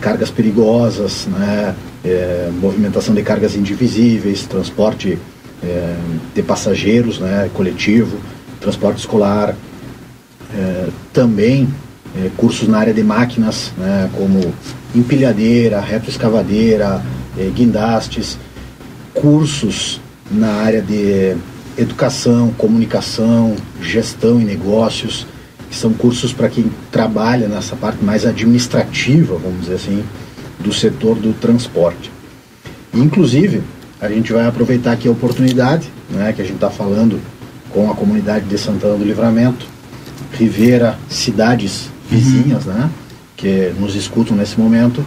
[0.00, 5.18] cargas perigosas, né, eh, movimentação de cargas indivisíveis, transporte
[5.62, 5.96] eh,
[6.34, 8.18] de passageiros, né, coletivo,
[8.60, 9.54] transporte escolar,
[10.54, 11.68] eh, também
[12.16, 14.52] eh, cursos na área de máquinas, né, como
[14.94, 17.02] empilhadeira, retroescavadeira,
[17.38, 18.38] eh, guindastes,
[19.14, 20.00] cursos
[20.30, 21.36] na área de
[21.76, 25.26] educação, comunicação, gestão e negócios,
[25.70, 30.04] que são cursos para quem trabalha nessa parte mais administrativa, vamos dizer assim,
[30.58, 32.10] do setor do transporte.
[32.92, 33.62] Inclusive,
[34.00, 37.20] a gente vai aproveitar aqui a oportunidade, né, que a gente está falando
[37.70, 39.64] com a comunidade de Santana do Livramento,
[40.32, 42.90] Rivera, cidades vizinhas, né,
[43.36, 45.04] que nos escutam nesse momento,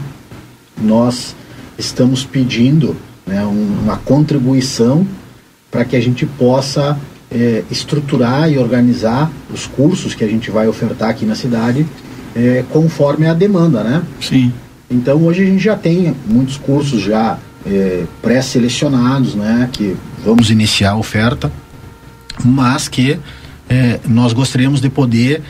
[0.81, 1.35] nós
[1.77, 2.95] estamos pedindo
[3.25, 5.05] né, um- uma contribuição
[5.69, 6.97] para que a gente possa
[7.33, 11.85] eh, estruturar e organizar os cursos que a gente vai ofertar aqui na cidade
[12.35, 14.03] eh, conforme a demanda, né?
[14.21, 14.53] Sim.
[14.89, 19.69] Então hoje a gente já tem muitos cursos já eh, pré-selecionados, né?
[19.71, 21.51] Que vamos iniciar a oferta,
[22.43, 23.19] mas que
[23.69, 25.41] eh, nós gostaríamos de poder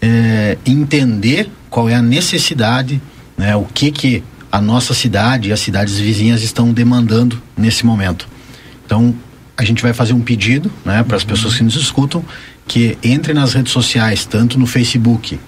[0.00, 3.00] eh, entender qual é a necessidade,
[3.36, 3.56] né?
[3.56, 4.22] O que que
[4.52, 8.28] a nossa cidade e as cidades vizinhas estão demandando nesse momento.
[8.86, 9.12] Então
[9.56, 12.24] a gente vai fazer um pedido, né, para as pessoas que nos escutam,
[12.66, 15.38] que entrem nas redes sociais, tanto no Facebook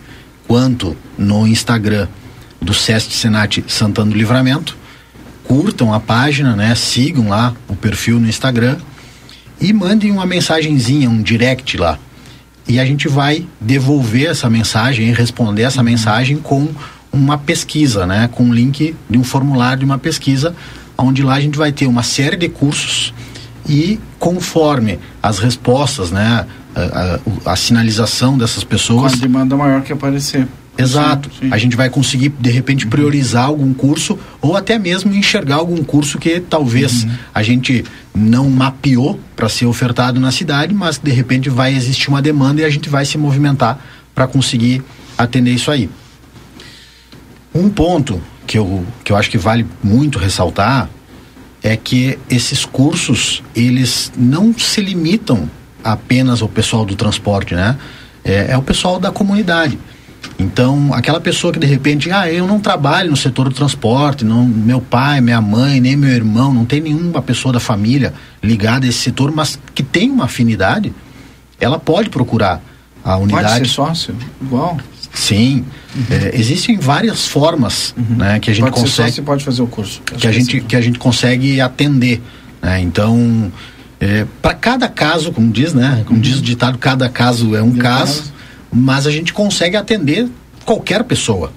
[0.46, 2.06] quanto no Instagram
[2.60, 4.76] do SESC Senat Santana do Livramento,
[5.44, 8.76] curtam a página, né, sigam lá o perfil no Instagram
[9.60, 11.98] e mandem uma mensagenzinha, um direct lá.
[12.68, 16.68] E a gente vai devolver essa mensagem e responder essa mensagem com
[17.12, 20.54] uma pesquisa, né, com um link de um formulário de uma pesquisa,
[20.98, 23.12] onde lá a gente vai ter uma série de cursos
[23.68, 26.80] e conforme as respostas, né, a,
[27.46, 30.46] a- a sinalização dessas pessoas, Com a demanda maior que aparecer.
[30.78, 31.30] Exato.
[31.50, 36.18] A gente vai conseguir, de repente, priorizar algum curso ou até mesmo enxergar algum curso
[36.18, 37.82] que talvez a gente
[38.14, 42.64] não mapeou para ser ofertado na cidade, mas de repente vai existir uma demanda e
[42.64, 43.78] a gente vai se movimentar
[44.14, 44.82] para conseguir
[45.16, 45.88] atender isso aí.
[47.54, 50.90] Um ponto que eu, que eu acho que vale muito ressaltar
[51.66, 55.50] é que esses cursos, eles não se limitam
[55.82, 57.76] apenas ao pessoal do transporte, né?
[58.24, 59.76] É, é o pessoal da comunidade.
[60.38, 64.44] Então, aquela pessoa que de repente, ah, eu não trabalho no setor do transporte, não,
[64.44, 68.88] meu pai, minha mãe, nem meu irmão, não tem nenhuma pessoa da família ligada a
[68.88, 70.92] esse setor, mas que tem uma afinidade,
[71.58, 72.62] ela pode procurar
[73.02, 73.44] a unidade.
[73.44, 74.16] Pode ser sócio?
[74.40, 74.78] Igual.
[75.18, 75.64] Sim.
[76.10, 80.02] É, existem várias formas né, que a gente pode consegue e pode fazer o curso.
[80.02, 82.20] que a gente que a gente consegue atender
[82.62, 82.80] né?
[82.80, 83.50] então
[83.98, 86.04] É, para cada caso, como diz, né?
[86.06, 88.24] Como diz o ditado, cada caso é um caso,
[88.70, 90.28] mas a gente consegue atender
[90.66, 91.50] qualquer pessoa.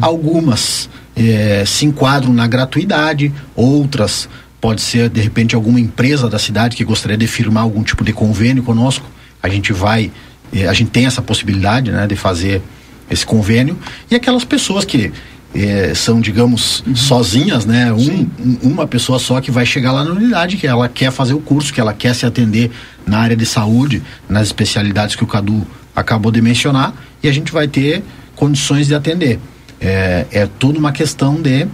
[0.00, 4.28] Algumas é, se enquadram na gratuidade, outras
[4.60, 8.14] pode ser de repente alguma empresa da cidade que gostaria de firmar algum tipo de
[8.14, 9.04] convênio conosco.
[9.42, 10.10] A gente vai,
[10.54, 12.62] eh, a gente tem essa possibilidade, né, de fazer
[13.10, 13.78] esse convênio
[14.10, 15.12] e aquelas pessoas que
[15.54, 17.92] eh, são, digamos, sozinhas, né?
[17.92, 21.32] Um, um- uma pessoa só que vai chegar lá na unidade, que ela quer fazer
[21.34, 22.72] o curso, que ela quer se atender
[23.06, 25.64] na área de saúde, nas especialidades que o Cadu
[25.94, 28.02] acabou de mencionar, e a gente vai ter
[28.34, 29.38] condições de atender.
[29.80, 31.68] É, é tudo uma questão de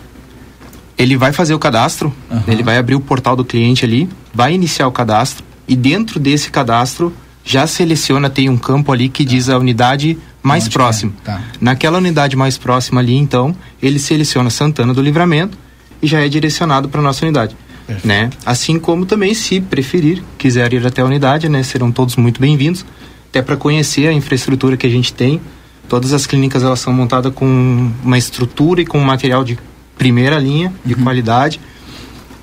[0.99, 2.13] Ele vai fazer o cadastro,
[2.47, 6.51] ele vai abrir o portal do cliente ali, vai iniciar o cadastro e dentro desse
[6.51, 7.11] cadastro
[7.43, 11.13] já seleciona, tem um campo ali que diz a unidade mais Onde próxima.
[11.25, 11.35] que é?
[11.35, 11.41] Tá.
[11.59, 15.57] Naquela unidade mais próxima ali, então, ele seleciona Santana do Livramento
[16.03, 17.57] e já é direcionado para nossa unidade.
[18.05, 18.31] Né?
[18.45, 21.63] Assim como também, se preferir, quiser ir até a unidade, né?
[21.63, 22.85] serão todos muito bem-vindos,
[23.31, 25.41] até para conhecer a infraestrutura que a gente tem.
[25.89, 29.59] Todas as clínicas elas são montadas com uma estrutura e com um material de
[29.97, 31.59] primeira linha, de qualidade.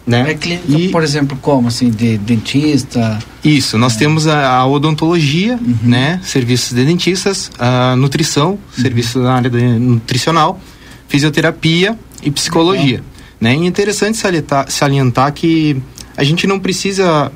[0.06, 0.32] Né?
[0.32, 3.18] É clínica, por exemplo, como assim, de dentista?
[3.44, 5.78] Isso, nós temos a, a odontologia, Uhum.
[5.84, 6.20] né?
[6.24, 10.60] Serviços de dentistas, a nutrição, serviço na área de nutricional,
[11.08, 13.02] fisioterapia e psicologia.
[13.40, 13.56] Né?
[13.56, 15.82] E é interessante salientar, salientar que
[16.16, 17.32] a gente não precisa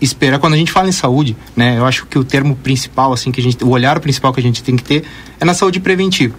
[0.00, 1.78] esperar quando a gente fala em saúde, né?
[1.78, 4.42] Eu acho que o termo principal, assim, que a gente, o olhar principal que a
[4.42, 5.04] gente tem que ter
[5.38, 6.34] é na saúde preventiva,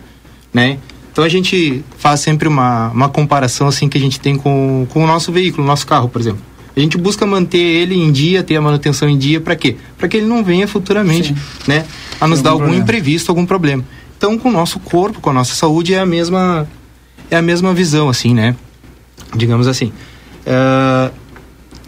[0.54, 0.80] né?
[1.12, 5.04] Então a gente faz sempre uma, uma comparação assim que a gente tem com, com
[5.04, 6.42] o nosso veículo, o nosso carro, por exemplo.
[6.76, 9.76] A gente busca manter ele em dia, ter a manutenção em dia, para quê?
[9.98, 11.36] Para que ele não venha futuramente,
[11.68, 11.86] né,
[12.20, 13.84] a nos dar algum imprevisto, algum problema.
[14.18, 16.68] Então, com o nosso corpo, com a nossa saúde é a mesma
[17.30, 18.56] é a mesma visão, assim, né?
[19.36, 19.92] Digamos assim.
[20.46, 21.12] É,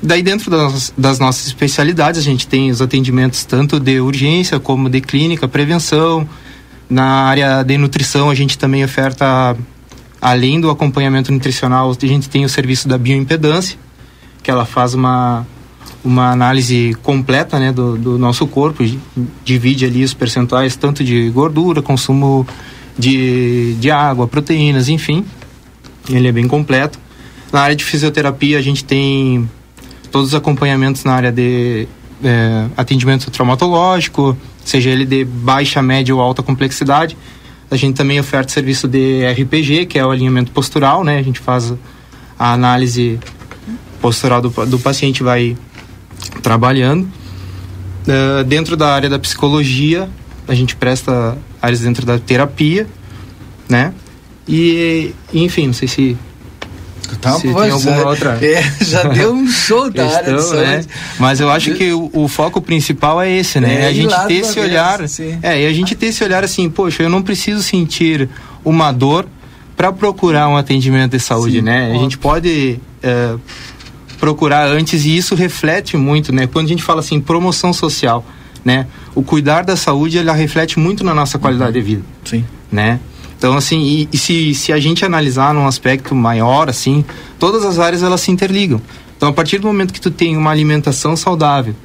[0.06, 4.90] Daí dentro das, das nossas especialidades a gente tem os atendimentos tanto de urgência como
[4.90, 6.28] de clínica, prevenção.
[6.90, 9.56] Na área de nutrição a gente também oferta,
[10.22, 13.78] além do acompanhamento nutricional, a gente tem o serviço da bioimpedância,
[14.44, 15.48] que ela faz uma,
[16.04, 19.00] uma análise completa né, do, do nosso corpo, di-
[19.46, 22.46] divide ali os percentuais tanto de gordura, consumo
[23.00, 25.24] de, de água, proteínas, enfim.
[26.10, 27.00] Ele é bem completo.
[27.54, 29.48] Na área de fisioterapia a gente tem
[30.12, 31.88] todos os acompanhamentos na área de
[32.24, 34.36] é, atendimento traumatológico,
[34.66, 37.16] seja ele de baixa, média ou alta complexidade.
[37.70, 41.20] A gente também oferta serviço de RPG, que é o alinhamento postural, né?
[41.20, 41.72] A gente faz
[42.40, 43.20] a análise
[44.02, 45.56] postural do, do paciente, vai
[46.42, 47.08] trabalhando.
[48.08, 50.10] Eh, dentro da área da psicologia,
[50.48, 52.88] a gente presta áreas dentro da terapia,
[53.70, 53.94] né?
[54.48, 56.18] E, enfim, não sei se
[57.20, 58.06] Tá, se tem alguma é.
[58.06, 58.40] outra.
[58.42, 60.82] É, já deu um show da área de questão, né?
[60.82, 60.88] saúde.
[61.20, 63.82] Mas eu acho que o, o foco principal é esse, né?
[63.82, 65.00] É, a ir gente ter esse olhar.
[65.42, 68.30] É, e a gente ter esse olhar assim, poxa, eu não preciso sentir
[68.64, 69.26] uma dor
[69.76, 71.86] para procurar um atendimento de saúde, Sim, né?
[71.86, 72.02] A óbvio.
[72.02, 73.36] gente pode é,
[74.20, 76.48] procurar antes e isso reflete muito, né?
[76.48, 78.26] Quando a gente fala assim, promoção social,
[78.64, 78.88] né?
[79.14, 82.04] O cuidar da saúde, ela reflete muito na nossa qualidade de vida.
[82.24, 82.46] Sim.
[82.72, 83.00] Né?
[83.44, 87.04] Então, assim, e, e se, se a gente analisar num aspecto maior, assim,
[87.38, 88.82] todas as áreas elas se interligam.
[89.18, 91.76] Então, a partir do momento que tu tem uma alimentação saudável,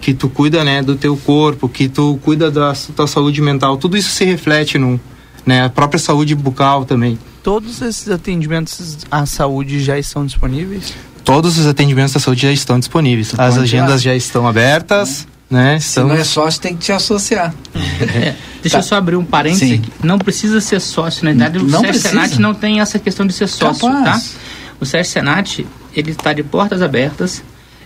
[0.00, 3.94] que tu cuida, né, do teu corpo, que tu cuida da tua saúde mental, tudo
[3.94, 4.98] isso se reflete no,
[5.44, 7.18] né, a própria saúde bucal também.
[7.42, 10.94] Todos esses atendimentos à saúde já estão disponíveis?
[11.22, 13.34] Todos os atendimentos da saúde já estão disponíveis.
[13.36, 15.78] As agendas já estão abertas, Né?
[15.80, 17.54] Se não é sócio, tem que te associar.
[17.74, 19.82] É, deixa eu só abrir um parênteses Sim.
[20.02, 22.08] Não precisa ser sócio, na verdade o Não Sérgio precisa.
[22.08, 24.32] Senat não tem essa questão de ser sócio, Capaz.
[24.32, 24.38] tá?
[24.80, 27.42] O Sérgio Senat, ele está de portas abertas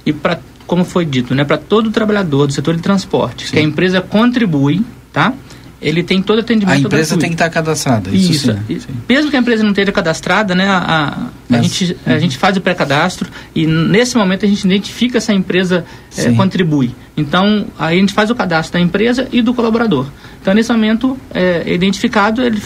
[0.06, 3.62] e para como foi dito, né, para todo trabalhador do setor de transporte, que a
[3.62, 5.32] empresa contribui, tá?
[5.80, 7.20] Ele tem todo atendimento A empresa gratuito.
[7.20, 8.08] tem que estar cadastrada.
[8.10, 8.52] Isso, Isso.
[8.52, 8.58] sim.
[8.70, 12.38] E Mesmo que a empresa não esteja cadastrada, né, a, a, a gente, a gente
[12.38, 16.34] faz o pré-cadastro e nesse momento a gente identifica se a empresa Sim.
[16.34, 16.94] contribui.
[17.16, 20.06] Então, aí a gente faz o cadastro da empresa e do colaborador.
[20.40, 22.60] Então, nesse momento, é identificado, ele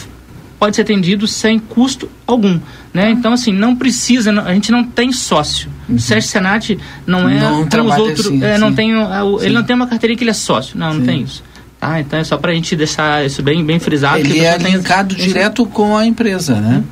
[0.57, 2.59] pode ser atendido sem custo algum.
[2.93, 3.09] Né?
[3.11, 5.69] Então, assim, não precisa, não- a gente não tem sócio.
[5.89, 7.39] O Sérgio Senat não é Uhum.
[7.39, 8.75] Não como os trabalha outros, assim, é, não sim.
[8.75, 9.53] tem, o- ele Sim.
[9.55, 10.77] não tem uma carteirinha que ele é sócio.
[10.77, 11.05] Não, não Sim.
[11.05, 11.43] tem isso.
[11.81, 11.99] Tá?
[11.99, 14.21] Então é só pra gente deixar isso bem, bem frisado.
[14.21, 16.83] que Ele a é tem- linkado esse- direto com a empresa, né?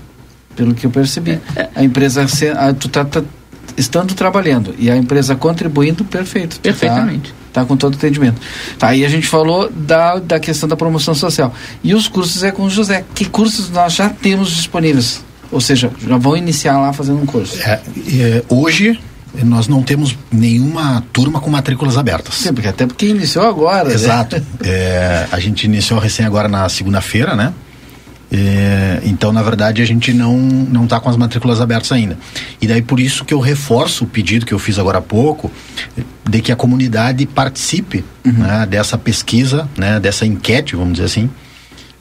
[0.56, 1.40] Pelo que eu percebi.
[1.76, 2.26] A empresa,
[2.58, 3.22] a- tu tá, tá
[3.78, 6.56] estando trabalhando e a empresa contribuindo, perfeito.
[6.58, 7.32] Tu Perfeitamente.
[7.54, 8.42] Tá, tá com todo o atendimento.
[8.80, 11.54] Tá, aí a gente falou da, da questão da promoção social.
[11.84, 13.06] E os cursos é com o José.
[13.14, 15.24] Que cursos nós já temos disponíveis?
[15.52, 17.58] Ou seja, já vão iniciar lá fazendo um curso.
[17.62, 17.80] É,
[18.12, 19.00] é, hoje
[19.44, 22.36] nós não temos nenhuma turma com matrículas abertas.
[22.36, 23.90] Sim, porque até porque iniciou agora.
[23.90, 23.96] né?
[23.96, 24.42] Exato.
[24.64, 27.54] É, a gente iniciou recém agora na segunda-feira, né?
[28.32, 32.18] É, então, na verdade, a gente não não está com as matrículas abertas ainda.
[32.62, 35.52] E daí por isso que eu reforço o pedido que eu fiz agora há pouco
[36.30, 41.30] de que a comunidade participe né, dessa pesquisa, né, dessa enquete, vamos dizer assim,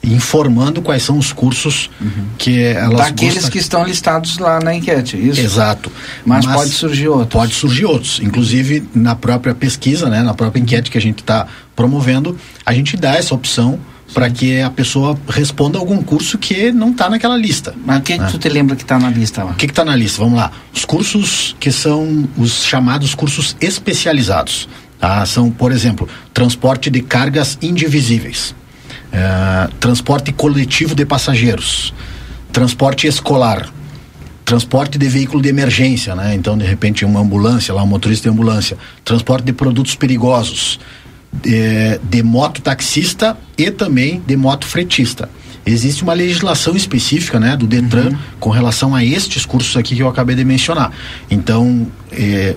[0.03, 1.89] informando quais são os cursos
[2.37, 5.41] que elas Daqueles gostam- que estão listados lá na enquete, isso?
[5.41, 5.91] Exato.
[6.25, 7.33] Mas pode surgir outros.
[7.33, 8.19] Pode surgir outros.
[8.21, 12.95] Inclusive, na própria pesquisa, né, na própria enquete que a gente está promovendo, a gente
[12.97, 13.79] dá essa opção
[14.13, 17.75] para que a pessoa responda algum curso que não está naquela lista.
[17.85, 19.51] Mas o que, que tu te lembra que está na lista lá?
[19.51, 20.19] O que está na lista?
[20.23, 20.51] Vamos lá.
[20.73, 24.67] Os cursos que são os chamados cursos especializados.
[24.99, 25.25] Tá?
[25.25, 28.53] São, por exemplo, transporte de cargas indivisíveis,
[29.11, 31.93] eh, transporte coletivo de passageiros,
[32.51, 33.69] transporte escolar,
[34.45, 36.33] transporte de veículo de emergência, né?
[36.33, 40.79] Então, de repente, uma ambulância, lá um motorista de ambulância, transporte de produtos perigosos,
[41.31, 45.29] de, de moto taxista e também de moto fretista.
[45.65, 50.07] Existe uma legislação específica, né, do Detran com relação a estes cursos aqui que eu
[50.07, 50.91] acabei de mencionar.
[51.29, 52.55] Então, eh,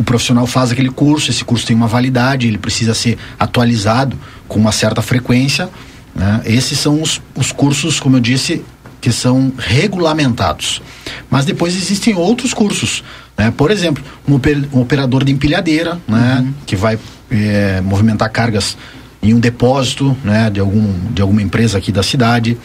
[0.00, 4.18] o profissional faz aquele curso, esse curso tem uma validade, ele precisa ser atualizado
[4.48, 5.68] com uma certa frequência.
[6.14, 6.40] Né?
[6.46, 8.64] Esses são os, os cursos, como eu disse,
[8.98, 10.80] que são regulamentados.
[11.30, 13.04] Mas depois existem outros cursos.
[13.36, 13.52] Né?
[13.54, 16.46] Por exemplo, um, oper- operador de empilhadeira, né?
[16.64, 16.98] que vai
[17.30, 18.78] eh, movimentar cargas
[19.22, 20.48] em um depósito né?
[20.48, 22.56] de, algum, de alguma empresa aqui da cidade.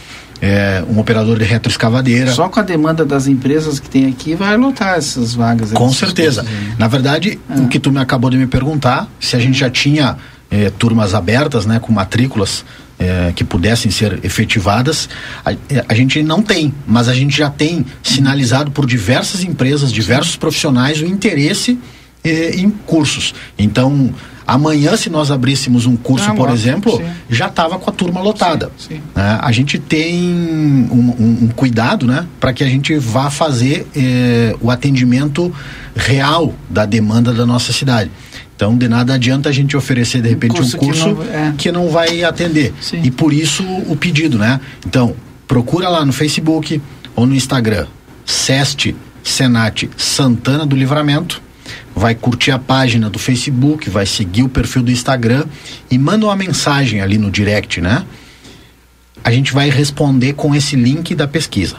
[0.41, 2.31] Eh, um operador de retroescavadeira.
[2.31, 5.71] Só com a demanda das empresas que tem aqui vai lotar essas vagas.
[5.71, 6.41] Com certeza.
[6.43, 6.75] cursos aí.
[6.77, 10.17] Na verdade, o que tu me acabou de me perguntar, se a gente já tinha
[10.51, 12.63] eh, turmas abertas, né, com matrículas
[12.99, 15.09] eh, que pudessem ser efetivadas,
[15.43, 19.91] a, eh, a gente não tem, mas a gente já tem sinalizado por diversas empresas,
[19.91, 21.77] diversos profissionais o interesse
[22.26, 23.34] eh, em cursos.
[23.57, 24.14] Então,
[24.47, 27.06] amanhã, se nós abríssemos um curso, Ah, por exemplo, sim.
[27.30, 28.72] já estava com a turma lotada.
[28.77, 28.99] Sim.
[29.15, 29.39] né?
[29.41, 30.15] A gente tem
[30.91, 35.53] um, um- um cuidado, né, para que a gente vá fazer eh, o atendimento
[35.95, 38.11] real da demanda da nossa cidade.
[38.56, 41.53] Então, de nada adianta a gente oferecer de repente curso um que curso não- é.
[41.57, 42.73] que não vai atender.
[43.03, 44.61] E por isso o pedido, né?
[44.85, 45.14] Então,
[45.47, 46.81] procura lá no Facebook
[47.18, 47.85] ou no Instagram,
[48.26, 51.41] SEST Senat Santana do Livramento.
[51.95, 55.45] Vai curtir a página do Facebook, vai seguir o perfil do Instagram
[55.89, 58.05] e manda uma mensagem ali no direct, né?
[59.23, 61.77] A gente vai responder com esse link da pesquisa.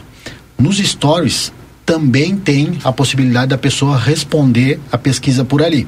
[0.57, 1.53] Nos stories
[1.85, 5.87] também tem a possibilidade da pessoa responder a pesquisa por ali.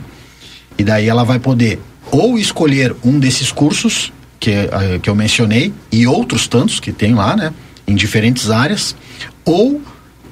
[0.78, 1.80] E daí ela vai poder
[2.12, 7.14] ou escolher um desses cursos que, eh, que eu mencionei e outros tantos que tem
[7.14, 7.54] lá, né?
[7.86, 8.96] Em diferentes áreas,
[9.44, 9.82] ou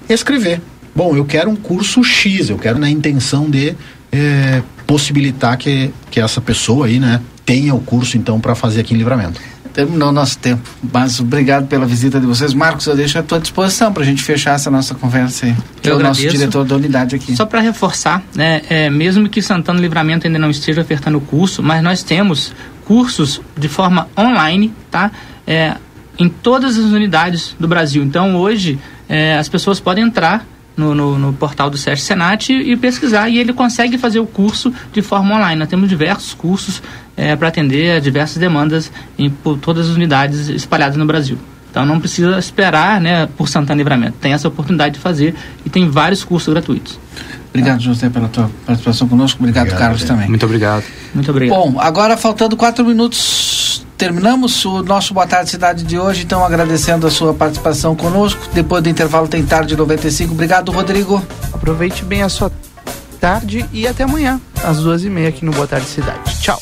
[0.07, 0.61] escrever.
[0.97, 3.75] Bom, eu quero um curso X, eu quero na intenção de
[4.11, 8.95] eh, possibilitar que, que essa pessoa aí, né, tenha o curso então para fazer aqui
[8.95, 9.39] em livramento.
[9.75, 12.51] Terminou nosso tempo, mas obrigado pela visita de vocês.
[12.51, 15.55] Marcos, eu deixo à tua disposição para a gente fechar essa nossa conversa aí.
[15.83, 16.35] Que é Eu o nosso agradeço.
[16.35, 17.35] diretor da unidade aqui.
[17.35, 21.83] Só para reforçar, né, é, mesmo que Santana Livramento ainda não esteja ofertando curso, mas
[21.83, 22.55] nós temos
[22.85, 25.11] cursos de forma online, tá?
[25.45, 25.75] É,
[26.17, 28.01] em todas as unidades do Brasil.
[28.01, 30.43] Então hoje é, as pessoas podem entrar
[30.77, 34.27] no, no, no portal do Sérgio Senat e, e pesquisar e ele consegue fazer o
[34.27, 35.57] curso de forma online.
[35.57, 36.81] Nós temos diversos cursos
[37.17, 41.37] é, para atender a diversas demandas em por todas as unidades espalhadas no Brasil.
[41.69, 44.17] Então não precisa esperar né, por Santana Livramento.
[44.21, 45.35] Tem essa oportunidade de fazer
[45.65, 46.99] e tem vários cursos gratuitos.
[47.49, 49.39] Obrigado, José, pela tua participação conosco.
[49.39, 50.29] Obrigado, Obrigado, Carlos, também.
[50.29, 50.83] Muito obrigado.
[51.13, 51.57] Muito obrigado.
[51.57, 57.07] Bom, agora faltando quatro minutos, terminamos o nosso Boa Tarde Cidade de hoje, então agradecendo
[57.07, 58.47] a sua participação conosco.
[58.53, 60.33] Depois do intervalo tem tarde 95.
[60.33, 61.21] Obrigado, Rodrigo.
[61.51, 62.51] Aproveite bem a sua
[63.19, 66.39] tarde e até amanhã, às duas e meia aqui no Boa Tarde Cidade.
[66.39, 66.61] Tchau.